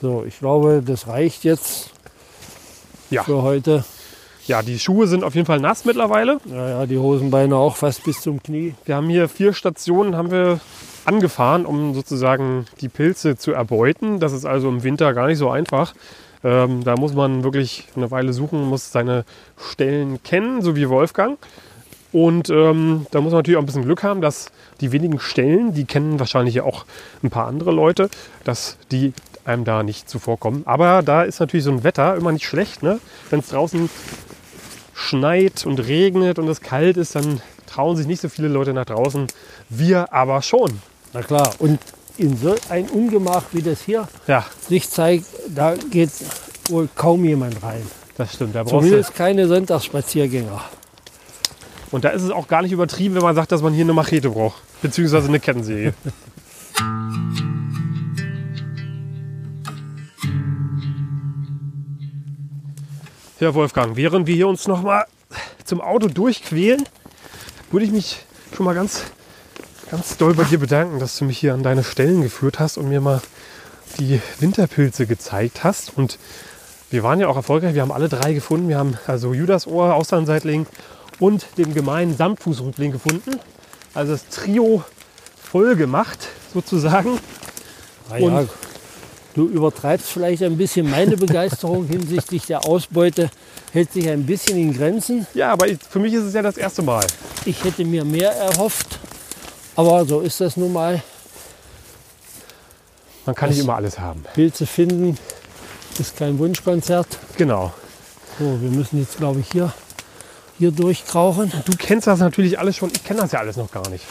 So, 0.00 0.24
ich 0.26 0.38
glaube, 0.38 0.82
das 0.84 1.06
reicht 1.06 1.44
jetzt 1.44 1.90
Ja. 3.10 3.22
für 3.24 3.42
heute. 3.42 3.84
Ja, 4.46 4.62
die 4.62 4.78
Schuhe 4.78 5.06
sind 5.06 5.22
auf 5.24 5.34
jeden 5.34 5.46
Fall 5.46 5.60
nass 5.60 5.84
mittlerweile. 5.84 6.38
Ja, 6.46 6.68
ja, 6.68 6.86
die 6.86 6.98
Hosenbeine 6.98 7.54
auch 7.56 7.76
fast 7.76 8.04
bis 8.04 8.20
zum 8.20 8.42
Knie. 8.42 8.74
Wir 8.84 8.96
haben 8.96 9.08
hier 9.08 9.28
vier 9.28 9.52
Stationen 9.52 10.16
haben 10.16 10.30
wir 10.30 10.60
angefahren, 11.04 11.66
um 11.66 11.94
sozusagen 11.94 12.66
die 12.80 12.88
Pilze 12.88 13.36
zu 13.36 13.52
erbeuten. 13.52 14.20
Das 14.20 14.32
ist 14.32 14.44
also 14.46 14.68
im 14.68 14.82
Winter 14.82 15.12
gar 15.14 15.26
nicht 15.28 15.38
so 15.38 15.50
einfach. 15.50 15.94
Ähm, 16.42 16.84
da 16.84 16.96
muss 16.96 17.14
man 17.14 17.44
wirklich 17.44 17.86
eine 17.96 18.10
Weile 18.10 18.32
suchen, 18.32 18.64
muss 18.64 18.92
seine 18.92 19.24
Stellen 19.58 20.22
kennen, 20.22 20.62
so 20.62 20.76
wie 20.76 20.88
Wolfgang. 20.88 21.38
Und 22.12 22.50
ähm, 22.50 23.06
da 23.10 23.20
muss 23.20 23.32
man 23.32 23.38
natürlich 23.38 23.56
auch 23.56 23.62
ein 23.62 23.66
bisschen 23.66 23.84
Glück 23.84 24.02
haben, 24.02 24.20
dass 24.20 24.50
die 24.80 24.90
wenigen 24.92 25.20
Stellen, 25.20 25.74
die 25.74 25.84
kennen 25.84 26.18
wahrscheinlich 26.18 26.56
ja 26.56 26.64
auch 26.64 26.84
ein 27.22 27.30
paar 27.30 27.46
andere 27.46 27.70
Leute, 27.70 28.10
dass 28.44 28.78
die 28.90 29.12
einem 29.44 29.64
da 29.64 29.82
nicht 29.82 30.08
zuvorkommen. 30.08 30.66
Aber 30.66 31.02
da 31.02 31.22
ist 31.22 31.40
natürlich 31.40 31.64
so 31.64 31.70
ein 31.70 31.84
Wetter 31.84 32.16
immer 32.16 32.32
nicht 32.32 32.46
schlecht. 32.46 32.82
Ne? 32.82 32.98
Wenn 33.30 33.40
es 33.40 33.48
draußen 33.48 33.88
schneit 34.94 35.64
und 35.66 35.78
regnet 35.78 36.38
und 36.38 36.48
es 36.48 36.60
kalt 36.60 36.96
ist, 36.96 37.14
dann 37.14 37.40
trauen 37.66 37.96
sich 37.96 38.06
nicht 38.06 38.20
so 38.20 38.28
viele 38.28 38.48
Leute 38.48 38.72
nach 38.74 38.86
draußen. 38.86 39.26
Wir 39.68 40.12
aber 40.12 40.42
schon. 40.42 40.80
Na 41.12 41.22
klar. 41.22 41.54
Und 41.58 41.78
in 42.20 42.36
so 42.36 42.54
ein 42.68 42.88
Ungemach 42.88 43.44
wie 43.52 43.62
das 43.62 43.80
hier 43.82 44.06
Ja, 44.26 44.44
sich 44.68 44.88
zeigt, 44.90 45.26
da 45.48 45.74
geht 45.90 46.10
wohl 46.68 46.88
kaum 46.94 47.24
jemand 47.24 47.62
rein. 47.62 47.82
das 48.16 48.34
stimmt. 48.34 48.54
Da 48.54 48.62
brauchst 48.62 48.74
du, 48.74 48.78
Zumindest 48.80 49.14
keine 49.14 49.48
Sonntagsspaziergänger. 49.48 50.60
und 51.90 52.04
da 52.04 52.10
ist 52.10 52.22
es 52.22 52.30
auch 52.30 52.46
gar 52.46 52.62
nicht 52.62 52.72
übertrieben, 52.72 53.14
wenn 53.14 53.22
man 53.22 53.34
sagt, 53.34 53.50
dass 53.52 53.62
man 53.62 53.72
hier 53.72 53.84
eine 53.84 53.92
Machete 53.94 54.30
braucht. 54.30 54.62
Beziehungsweise 54.82 55.28
eine 55.28 55.40
Kettensäge. 55.40 55.94
Ja, 63.38 63.54
Wolfgang, 63.54 63.96
während 63.96 64.26
wir 64.26 64.34
hier 64.34 64.48
uns 64.48 64.68
noch 64.68 64.82
mal 64.82 65.04
zum 65.64 65.80
Auto 65.80 66.08
durchquälen, 66.08 66.84
würde 67.70 67.86
ich 67.86 67.92
mich 67.92 68.18
schon 68.54 68.66
mal 68.66 68.74
ganz, 68.74 69.04
ganz 69.90 70.16
doll 70.16 70.34
bei 70.34 70.44
dir 70.44 70.58
bedanken, 70.58 70.98
dass 70.98 71.16
du 71.18 71.24
mich 71.24 71.38
hier 71.38 71.54
an 71.54 71.62
deine 71.62 71.84
Stellen 71.84 72.22
geführt 72.22 72.58
hast 72.58 72.78
und 72.78 72.88
mir 72.88 73.00
mal 73.00 73.20
die 73.98 74.20
Winterpilze 74.38 75.06
gezeigt 75.06 75.64
hast. 75.64 75.96
Und 75.96 76.18
wir 76.90 77.02
waren 77.02 77.20
ja 77.20 77.28
auch 77.28 77.36
erfolgreich. 77.36 77.74
Wir 77.74 77.82
haben 77.82 77.92
alle 77.92 78.08
drei 78.08 78.32
gefunden. 78.32 78.68
Wir 78.68 78.78
haben 78.78 78.96
also 79.06 79.34
Judasohr, 79.34 79.94
Austernseitling 79.94 80.66
und 81.18 81.46
den 81.58 81.74
gemeinen 81.74 82.16
Samtfußrübling 82.16 82.92
gefunden. 82.92 83.38
Also 83.94 84.12
das 84.12 84.28
Trio 84.28 84.84
voll 85.42 85.74
gemacht, 85.76 86.28
sozusagen. 86.54 87.18
Naja, 88.08 88.26
Und- 88.40 88.50
du 89.34 89.48
übertreibst 89.48 90.08
vielleicht 90.08 90.42
ein 90.42 90.56
bisschen 90.56 90.88
meine 90.88 91.16
Begeisterung 91.16 91.86
hinsichtlich 91.86 92.46
der 92.46 92.64
Ausbeute, 92.64 93.30
hält 93.72 93.92
sich 93.92 94.08
ein 94.08 94.26
bisschen 94.26 94.56
in 94.56 94.72
Grenzen. 94.76 95.26
Ja, 95.34 95.52
aber 95.52 95.68
ich, 95.68 95.78
für 95.88 95.98
mich 95.98 96.12
ist 96.14 96.24
es 96.24 96.34
ja 96.34 96.42
das 96.42 96.56
erste 96.56 96.82
Mal. 96.82 97.04
Ich 97.44 97.62
hätte 97.64 97.84
mir 97.84 98.04
mehr 98.04 98.32
erhofft, 98.32 98.98
aber 99.80 100.04
so 100.04 100.20
ist 100.20 100.40
das 100.40 100.56
nun 100.56 100.72
mal. 100.72 101.02
Man 103.26 103.34
kann 103.34 103.50
nicht 103.50 103.58
immer 103.58 103.76
alles 103.76 103.98
haben. 103.98 104.24
Pilze 104.34 104.66
finden 104.66 105.18
ist 105.98 106.16
kein 106.16 106.38
Wunschkonzert. 106.38 107.06
Genau. 107.36 107.72
So, 108.38 108.60
wir 108.60 108.70
müssen 108.70 108.98
jetzt, 108.98 109.18
glaube 109.18 109.40
ich, 109.40 109.50
hier, 109.50 109.72
hier 110.58 110.70
durchkrauchen. 110.70 111.52
Du 111.64 111.72
kennst 111.76 112.06
das 112.06 112.20
natürlich 112.20 112.58
alles 112.58 112.76
schon. 112.76 112.90
Ich 112.94 113.04
kenne 113.04 113.20
das 113.20 113.32
ja 113.32 113.40
alles 113.40 113.56
noch 113.56 113.70
gar 113.70 113.88
nicht. 113.90 114.04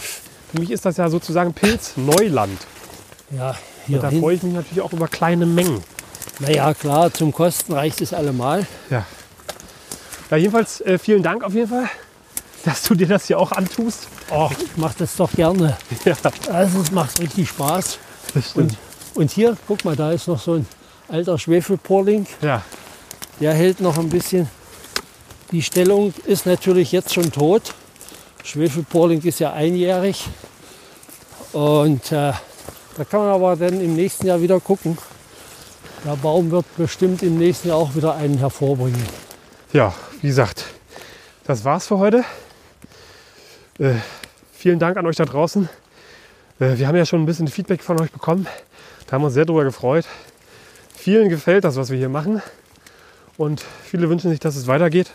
Für 0.51 0.59
mich 0.59 0.71
ist 0.71 0.85
das 0.85 0.97
ja 0.97 1.09
sozusagen 1.09 1.53
Pilzneuland. 1.53 2.59
Ja, 3.31 3.55
hier 3.85 3.99
da 3.99 4.09
freue 4.09 4.35
ich 4.35 4.43
mich 4.43 4.53
natürlich 4.53 4.81
auch 4.81 4.93
über 4.93 5.07
kleine 5.07 5.45
Mengen. 5.45 5.83
Naja, 6.39 6.73
klar, 6.73 7.13
zum 7.13 7.31
Kosten 7.31 7.73
reicht 7.73 8.01
es 8.01 8.13
allemal. 8.13 8.65
Ja. 8.89 9.05
Ja, 10.31 10.37
jedenfalls 10.37 10.81
äh, 10.81 10.97
vielen 10.97 11.23
Dank 11.23 11.43
auf 11.43 11.53
jeden 11.53 11.69
Fall, 11.69 11.89
dass 12.65 12.83
du 12.83 12.95
dir 12.95 13.07
das 13.07 13.27
hier 13.27 13.39
auch 13.39 13.51
antust. 13.51 14.07
Ach, 14.31 14.51
ich 14.51 14.77
mache 14.77 14.95
das 14.99 15.15
doch 15.15 15.31
gerne. 15.31 15.77
Ja. 16.05 16.15
Also 16.51 16.81
es 16.81 16.91
macht 16.91 17.19
richtig 17.19 17.49
Spaß. 17.49 17.97
Und, 18.55 18.77
und 19.15 19.31
hier, 19.31 19.57
guck 19.67 19.85
mal, 19.85 19.95
da 19.95 20.11
ist 20.11 20.27
noch 20.27 20.39
so 20.39 20.53
ein 20.53 20.67
alter 21.07 21.37
Schwefelporling. 21.37 22.27
Ja, 22.41 22.61
Der 23.39 23.53
hält 23.53 23.79
noch 23.81 23.97
ein 23.97 24.09
bisschen. 24.09 24.49
Die 25.51 25.61
Stellung 25.63 26.13
ist 26.25 26.45
natürlich 26.45 26.91
jetzt 26.91 27.13
schon 27.13 27.31
tot. 27.31 27.73
Schwefelporling 28.43 29.21
ist 29.23 29.39
ja 29.39 29.53
einjährig. 29.53 30.27
Und 31.53 32.11
äh, 32.11 32.33
da 32.97 33.03
kann 33.09 33.21
man 33.21 33.29
aber 33.29 33.55
dann 33.55 33.81
im 33.81 33.95
nächsten 33.95 34.27
Jahr 34.27 34.41
wieder 34.41 34.59
gucken. 34.59 34.97
Der 36.05 36.15
Baum 36.15 36.51
wird 36.51 36.65
bestimmt 36.77 37.23
im 37.23 37.37
nächsten 37.37 37.69
Jahr 37.69 37.77
auch 37.77 37.95
wieder 37.95 38.15
einen 38.15 38.37
hervorbringen. 38.37 39.03
ja, 39.73 39.93
wie 40.21 40.27
gesagt, 40.27 40.65
das 41.45 41.63
war's 41.65 41.87
für 41.87 41.97
heute. 41.97 42.23
Äh, 43.79 43.93
vielen 44.51 44.77
Dank 44.77 44.97
an 44.97 45.05
euch 45.05 45.15
da 45.15 45.23
draußen. 45.23 45.69
Äh, 46.59 46.77
wir 46.77 46.87
haben 46.87 46.97
ja 46.97 47.05
schon 47.05 47.23
ein 47.23 47.25
bisschen 47.25 47.47
Feedback 47.47 47.81
von 47.81 47.99
euch 48.01 48.11
bekommen. 48.11 48.45
Da 49.07 49.13
haben 49.13 49.21
wir 49.21 49.27
uns 49.27 49.35
sehr 49.35 49.45
darüber 49.45 49.63
gefreut. 49.63 50.05
Vielen 50.93 51.29
gefällt 51.29 51.63
das, 51.63 51.77
was 51.77 51.89
wir 51.89 51.97
hier 51.97 52.09
machen. 52.09 52.41
Und 53.37 53.63
viele 53.85 54.09
wünschen 54.09 54.31
sich, 54.31 54.41
dass 54.41 54.57
es 54.57 54.67
weitergeht. 54.67 55.11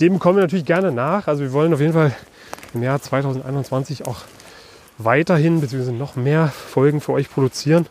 Dem 0.00 0.18
kommen 0.18 0.38
wir 0.38 0.42
natürlich 0.42 0.64
gerne 0.64 0.90
nach. 0.90 1.28
Also 1.28 1.44
wir 1.44 1.52
wollen 1.52 1.72
auf 1.72 1.78
jeden 1.78 1.92
Fall 1.92 2.12
im 2.74 2.82
Jahr 2.82 3.00
2021 3.00 4.08
auch 4.08 4.22
weiterhin 4.98 5.60
bzw. 5.60 5.92
noch 5.92 6.16
mehr 6.16 6.48
Folgen 6.48 7.00
für 7.00 7.12
euch 7.12 7.30
produzieren. 7.30 7.86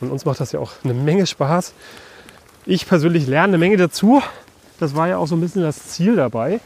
Und 0.00 0.10
uns 0.10 0.24
macht 0.24 0.40
das 0.40 0.52
ja 0.52 0.60
auch 0.60 0.72
eine 0.82 0.94
Menge 0.94 1.26
Spaß. 1.26 1.74
Ich 2.64 2.86
persönlich 2.86 3.26
lerne 3.26 3.48
eine 3.48 3.58
Menge 3.58 3.76
dazu. 3.76 4.22
Das 4.80 4.96
war 4.96 5.08
ja 5.08 5.18
auch 5.18 5.26
so 5.26 5.36
ein 5.36 5.42
bisschen 5.42 5.60
das 5.60 5.88
Ziel 5.88 6.16
dabei, 6.16 6.60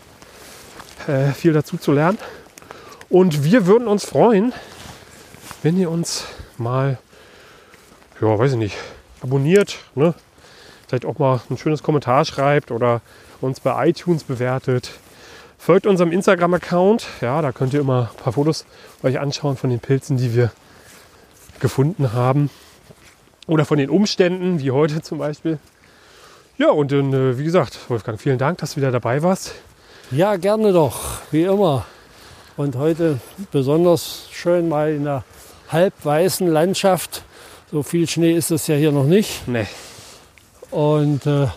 äh, 1.08 1.32
viel 1.32 1.52
dazu 1.52 1.78
zu 1.78 1.90
lernen. 1.90 2.18
Und 3.08 3.44
wir 3.44 3.66
würden 3.66 3.86
uns 3.86 4.04
freuen, 4.04 4.52
wenn 5.62 5.78
ihr 5.78 5.90
uns 5.90 6.24
mal, 6.58 6.98
ja, 8.20 8.38
weiß 8.38 8.52
ich 8.52 8.58
nicht, 8.58 8.76
abonniert, 9.22 9.78
ne? 9.94 10.14
vielleicht 10.88 11.04
auch 11.04 11.18
mal 11.18 11.40
ein 11.48 11.56
schönes 11.56 11.82
Kommentar 11.82 12.24
schreibt 12.24 12.70
oder 12.70 13.00
uns 13.40 13.60
bei 13.60 13.88
iTunes 13.88 14.24
bewertet. 14.24 14.90
Folgt 15.58 15.86
unserem 15.86 16.12
Instagram-Account, 16.12 17.06
ja, 17.20 17.42
da 17.42 17.52
könnt 17.52 17.74
ihr 17.74 17.80
immer 17.80 18.10
ein 18.12 18.22
paar 18.22 18.32
Fotos 18.32 18.66
euch 19.02 19.18
anschauen 19.18 19.56
von 19.56 19.70
den 19.70 19.80
Pilzen, 19.80 20.16
die 20.16 20.34
wir 20.34 20.50
gefunden 21.60 22.12
haben. 22.12 22.50
Oder 23.46 23.64
von 23.64 23.78
den 23.78 23.90
Umständen, 23.90 24.58
wie 24.60 24.72
heute 24.72 25.02
zum 25.02 25.18
Beispiel. 25.18 25.58
Ja, 26.58 26.70
und 26.70 26.90
dann, 26.90 27.12
äh, 27.12 27.38
wie 27.38 27.44
gesagt, 27.44 27.78
Wolfgang, 27.88 28.20
vielen 28.20 28.38
Dank, 28.38 28.58
dass 28.58 28.74
du 28.74 28.76
wieder 28.78 28.90
dabei 28.90 29.22
warst. 29.22 29.54
Ja, 30.10 30.36
gerne 30.36 30.72
doch, 30.72 31.20
wie 31.30 31.44
immer. 31.44 31.86
Und 32.56 32.76
heute 32.76 33.18
besonders 33.52 34.28
schön 34.32 34.68
mal 34.68 34.92
in 34.92 35.04
der 35.04 35.24
halbweißen 35.68 36.46
Landschaft. 36.48 37.22
So 37.70 37.82
viel 37.82 38.08
Schnee 38.08 38.32
ist 38.32 38.50
es 38.50 38.66
ja 38.66 38.76
hier 38.76 38.92
noch 38.92 39.04
nicht. 39.04 39.46
Nee. 39.46 39.66
Und 40.70 41.26
äh, 41.26 41.48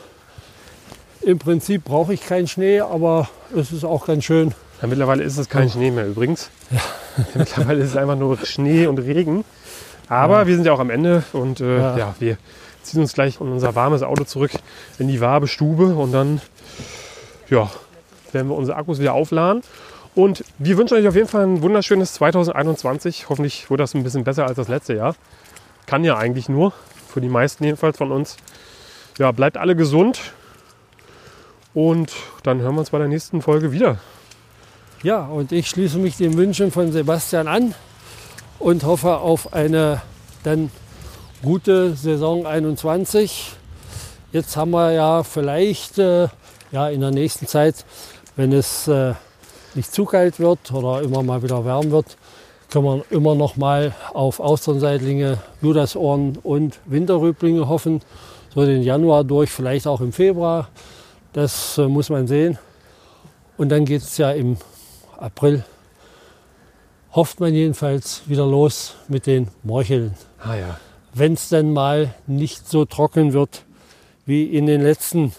im 1.21 1.39
Prinzip 1.39 1.85
brauche 1.85 2.13
ich 2.13 2.25
keinen 2.25 2.47
Schnee, 2.47 2.81
aber 2.81 3.29
es 3.55 3.71
ist 3.71 3.83
auch 3.85 4.05
ganz 4.07 4.25
schön. 4.25 4.53
Ja, 4.81 4.88
mittlerweile 4.88 5.23
ist 5.23 5.38
es 5.38 5.47
kein 5.49 5.69
Schnee 5.69 5.91
mehr 5.91 6.07
übrigens. 6.07 6.49
mittlerweile 7.33 7.81
ist 7.83 7.91
es 7.91 7.97
einfach 7.97 8.15
nur 8.17 8.38
Schnee 8.45 8.88
und 8.88 8.97
Regen. 8.99 9.45
Aber 10.07 10.39
Ja. 10.41 10.47
wir 10.47 10.55
sind 10.55 10.65
ja 10.65 10.73
auch 10.73 10.79
am 10.79 10.89
Ende 10.89 11.23
und 11.33 11.62
äh, 11.62 11.77
ja. 11.77 11.97
Ja. 11.97 12.15
wir 12.19 12.38
ziehen 12.83 13.01
uns 13.01 13.13
gleich 13.13 13.39
in 13.39 13.51
unser 13.51 13.75
warmes 13.75 14.01
Auto 14.03 14.23
zurück 14.23 14.51
in 14.97 15.07
die 15.07 15.21
warme 15.21 15.47
Stube 15.47 15.95
und 15.95 16.12
dann 16.12 16.41
ja, 17.49 17.69
werden 18.31 18.49
wir 18.49 18.55
unsere 18.55 18.77
Akkus 18.77 18.99
wieder 18.99 19.13
aufladen. 19.13 19.62
Und 20.15 20.43
wir 20.58 20.78
wünschen 20.78 20.98
euch 20.98 21.08
auf 21.08 21.15
jeden 21.15 21.28
Fall 21.28 21.45
ein 21.45 21.62
wunderschönes 21.62 22.13
2021. 22.13 23.30
Hoffentlich 23.30 23.69
wird 23.69 23.80
das 23.80 23.93
ein 23.93 24.04
bisschen 24.04 24.24
besser 24.24 24.45
als 24.45 24.56
das 24.56 24.67
letzte 24.67 24.95
Jahr. 24.95 25.15
Kann 25.86 26.04
ja 26.04 26.17
eigentlich 26.17 26.50
nur, 26.50 26.74
für 27.08 27.22
die 27.22 27.30
meisten 27.30 27.63
jedenfalls 27.63 27.98
von 27.98 28.12
uns. 28.12 28.38
Ja, 29.17 29.32
bleibt 29.32 29.58
alle 29.58 29.76
gesund 29.76 30.34
und 31.74 32.12
dann 32.43 32.62
hören 32.62 32.76
wir 32.76 32.80
uns 32.80 32.89
bei 32.89 32.98
der 32.98 33.08
nächsten 33.08 33.41
Folge 33.41 33.72
wieder. 33.72 34.00
Ja, 35.04 35.26
und 35.26 35.52
ich 35.52 35.69
schließe 35.69 35.98
mich 35.98 36.17
den 36.17 36.36
Wünschen 36.38 36.72
von 36.72 36.91
Sebastian 36.91 37.48
an 37.48 37.74
und 38.60 38.84
hoffe 38.84 39.17
auf 39.17 39.54
eine 39.54 40.02
dann 40.43 40.72
gute 41.41 41.95
Saison 41.95 42.45
21. 42.45 43.54
Jetzt 44.32 44.58
haben 44.58 44.72
wir 44.72 44.91
ja 44.91 45.24
vielleicht 45.24 45.98
äh, 46.00 46.28
ja, 46.72 46.89
in 46.89 47.02
der 47.02 47.12
nächsten 47.12 47.48
Zeit, 47.48 47.86
wenn 48.36 48.52
es 48.52 48.88
äh, 48.88 49.13
nicht 49.75 49.93
zu 49.93 50.05
kalt 50.05 50.39
wird 50.39 50.71
oder 50.71 51.01
immer 51.01 51.23
mal 51.23 51.43
wieder 51.43 51.65
warm 51.65 51.91
wird, 51.91 52.17
können 52.69 52.86
wir 52.86 53.03
immer 53.10 53.36
noch 53.36 53.55
mal 53.58 53.95
auf 54.13 54.39
Austernseitlinge, 54.39 55.39
Judasohren 55.62 56.38
und 56.43 56.79
Winterrüblinge 56.86 57.67
hoffen. 57.67 58.01
So 58.53 58.65
den 58.65 58.84
Januar 58.84 59.23
durch, 59.23 59.49
vielleicht 59.49 59.88
auch 59.88 60.01
im 60.01 60.12
Februar. 60.12 60.69
Das 61.34 61.77
äh, 61.77 61.88
muss 61.88 62.10
man 62.10 62.27
sehen. 62.27 62.58
Und 63.58 63.69
dann 63.69 63.86
geht 63.86 64.01
es 64.01 64.17
ja 64.17 64.32
im 64.32 64.58
April, 65.17 65.63
hofft 67.12 67.39
man 67.39 67.53
jedenfalls, 67.53 68.21
wieder 68.25 68.45
los 68.45 68.95
mit 69.08 69.27
den 69.27 69.49
Morcheln. 69.63 70.15
Ah 70.39 70.55
ja. 70.55 70.79
Wenn 71.13 71.34
es 71.34 71.49
dann 71.49 71.73
mal 71.73 72.13
nicht 72.25 72.69
so 72.69 72.86
trocken 72.86 73.34
wird 73.34 73.65
wie 74.25 74.43
in 74.45 74.65
den 74.65 74.82
letzten 74.82 75.34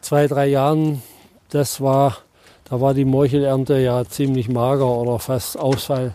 zwei, 0.00 0.26
drei 0.26 0.46
Jahren, 0.46 1.02
das 1.50 1.80
war, 1.80 2.16
da 2.68 2.80
war 2.80 2.94
die 2.94 3.04
Morchelernte 3.04 3.78
ja 3.78 4.04
ziemlich 4.04 4.48
mager 4.48 4.86
oder 4.86 5.18
fast 5.18 5.58
Ausfall. 5.58 6.14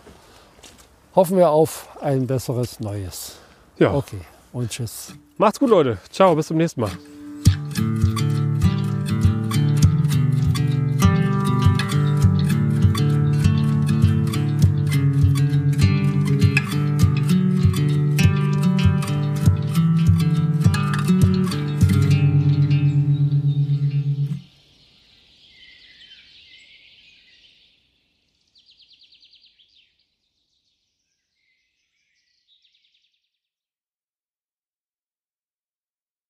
Hoffen 1.14 1.36
wir 1.36 1.50
auf 1.50 1.88
ein 2.00 2.26
besseres 2.26 2.80
Neues. 2.80 3.36
Ja. 3.78 3.94
Okay, 3.94 4.20
und 4.52 4.70
tschüss. 4.70 5.14
Macht's 5.38 5.58
gut, 5.58 5.70
Leute. 5.70 5.98
Ciao, 6.10 6.34
bis 6.34 6.46
zum 6.46 6.56
nächsten 6.56 6.80
Mal. 6.82 6.90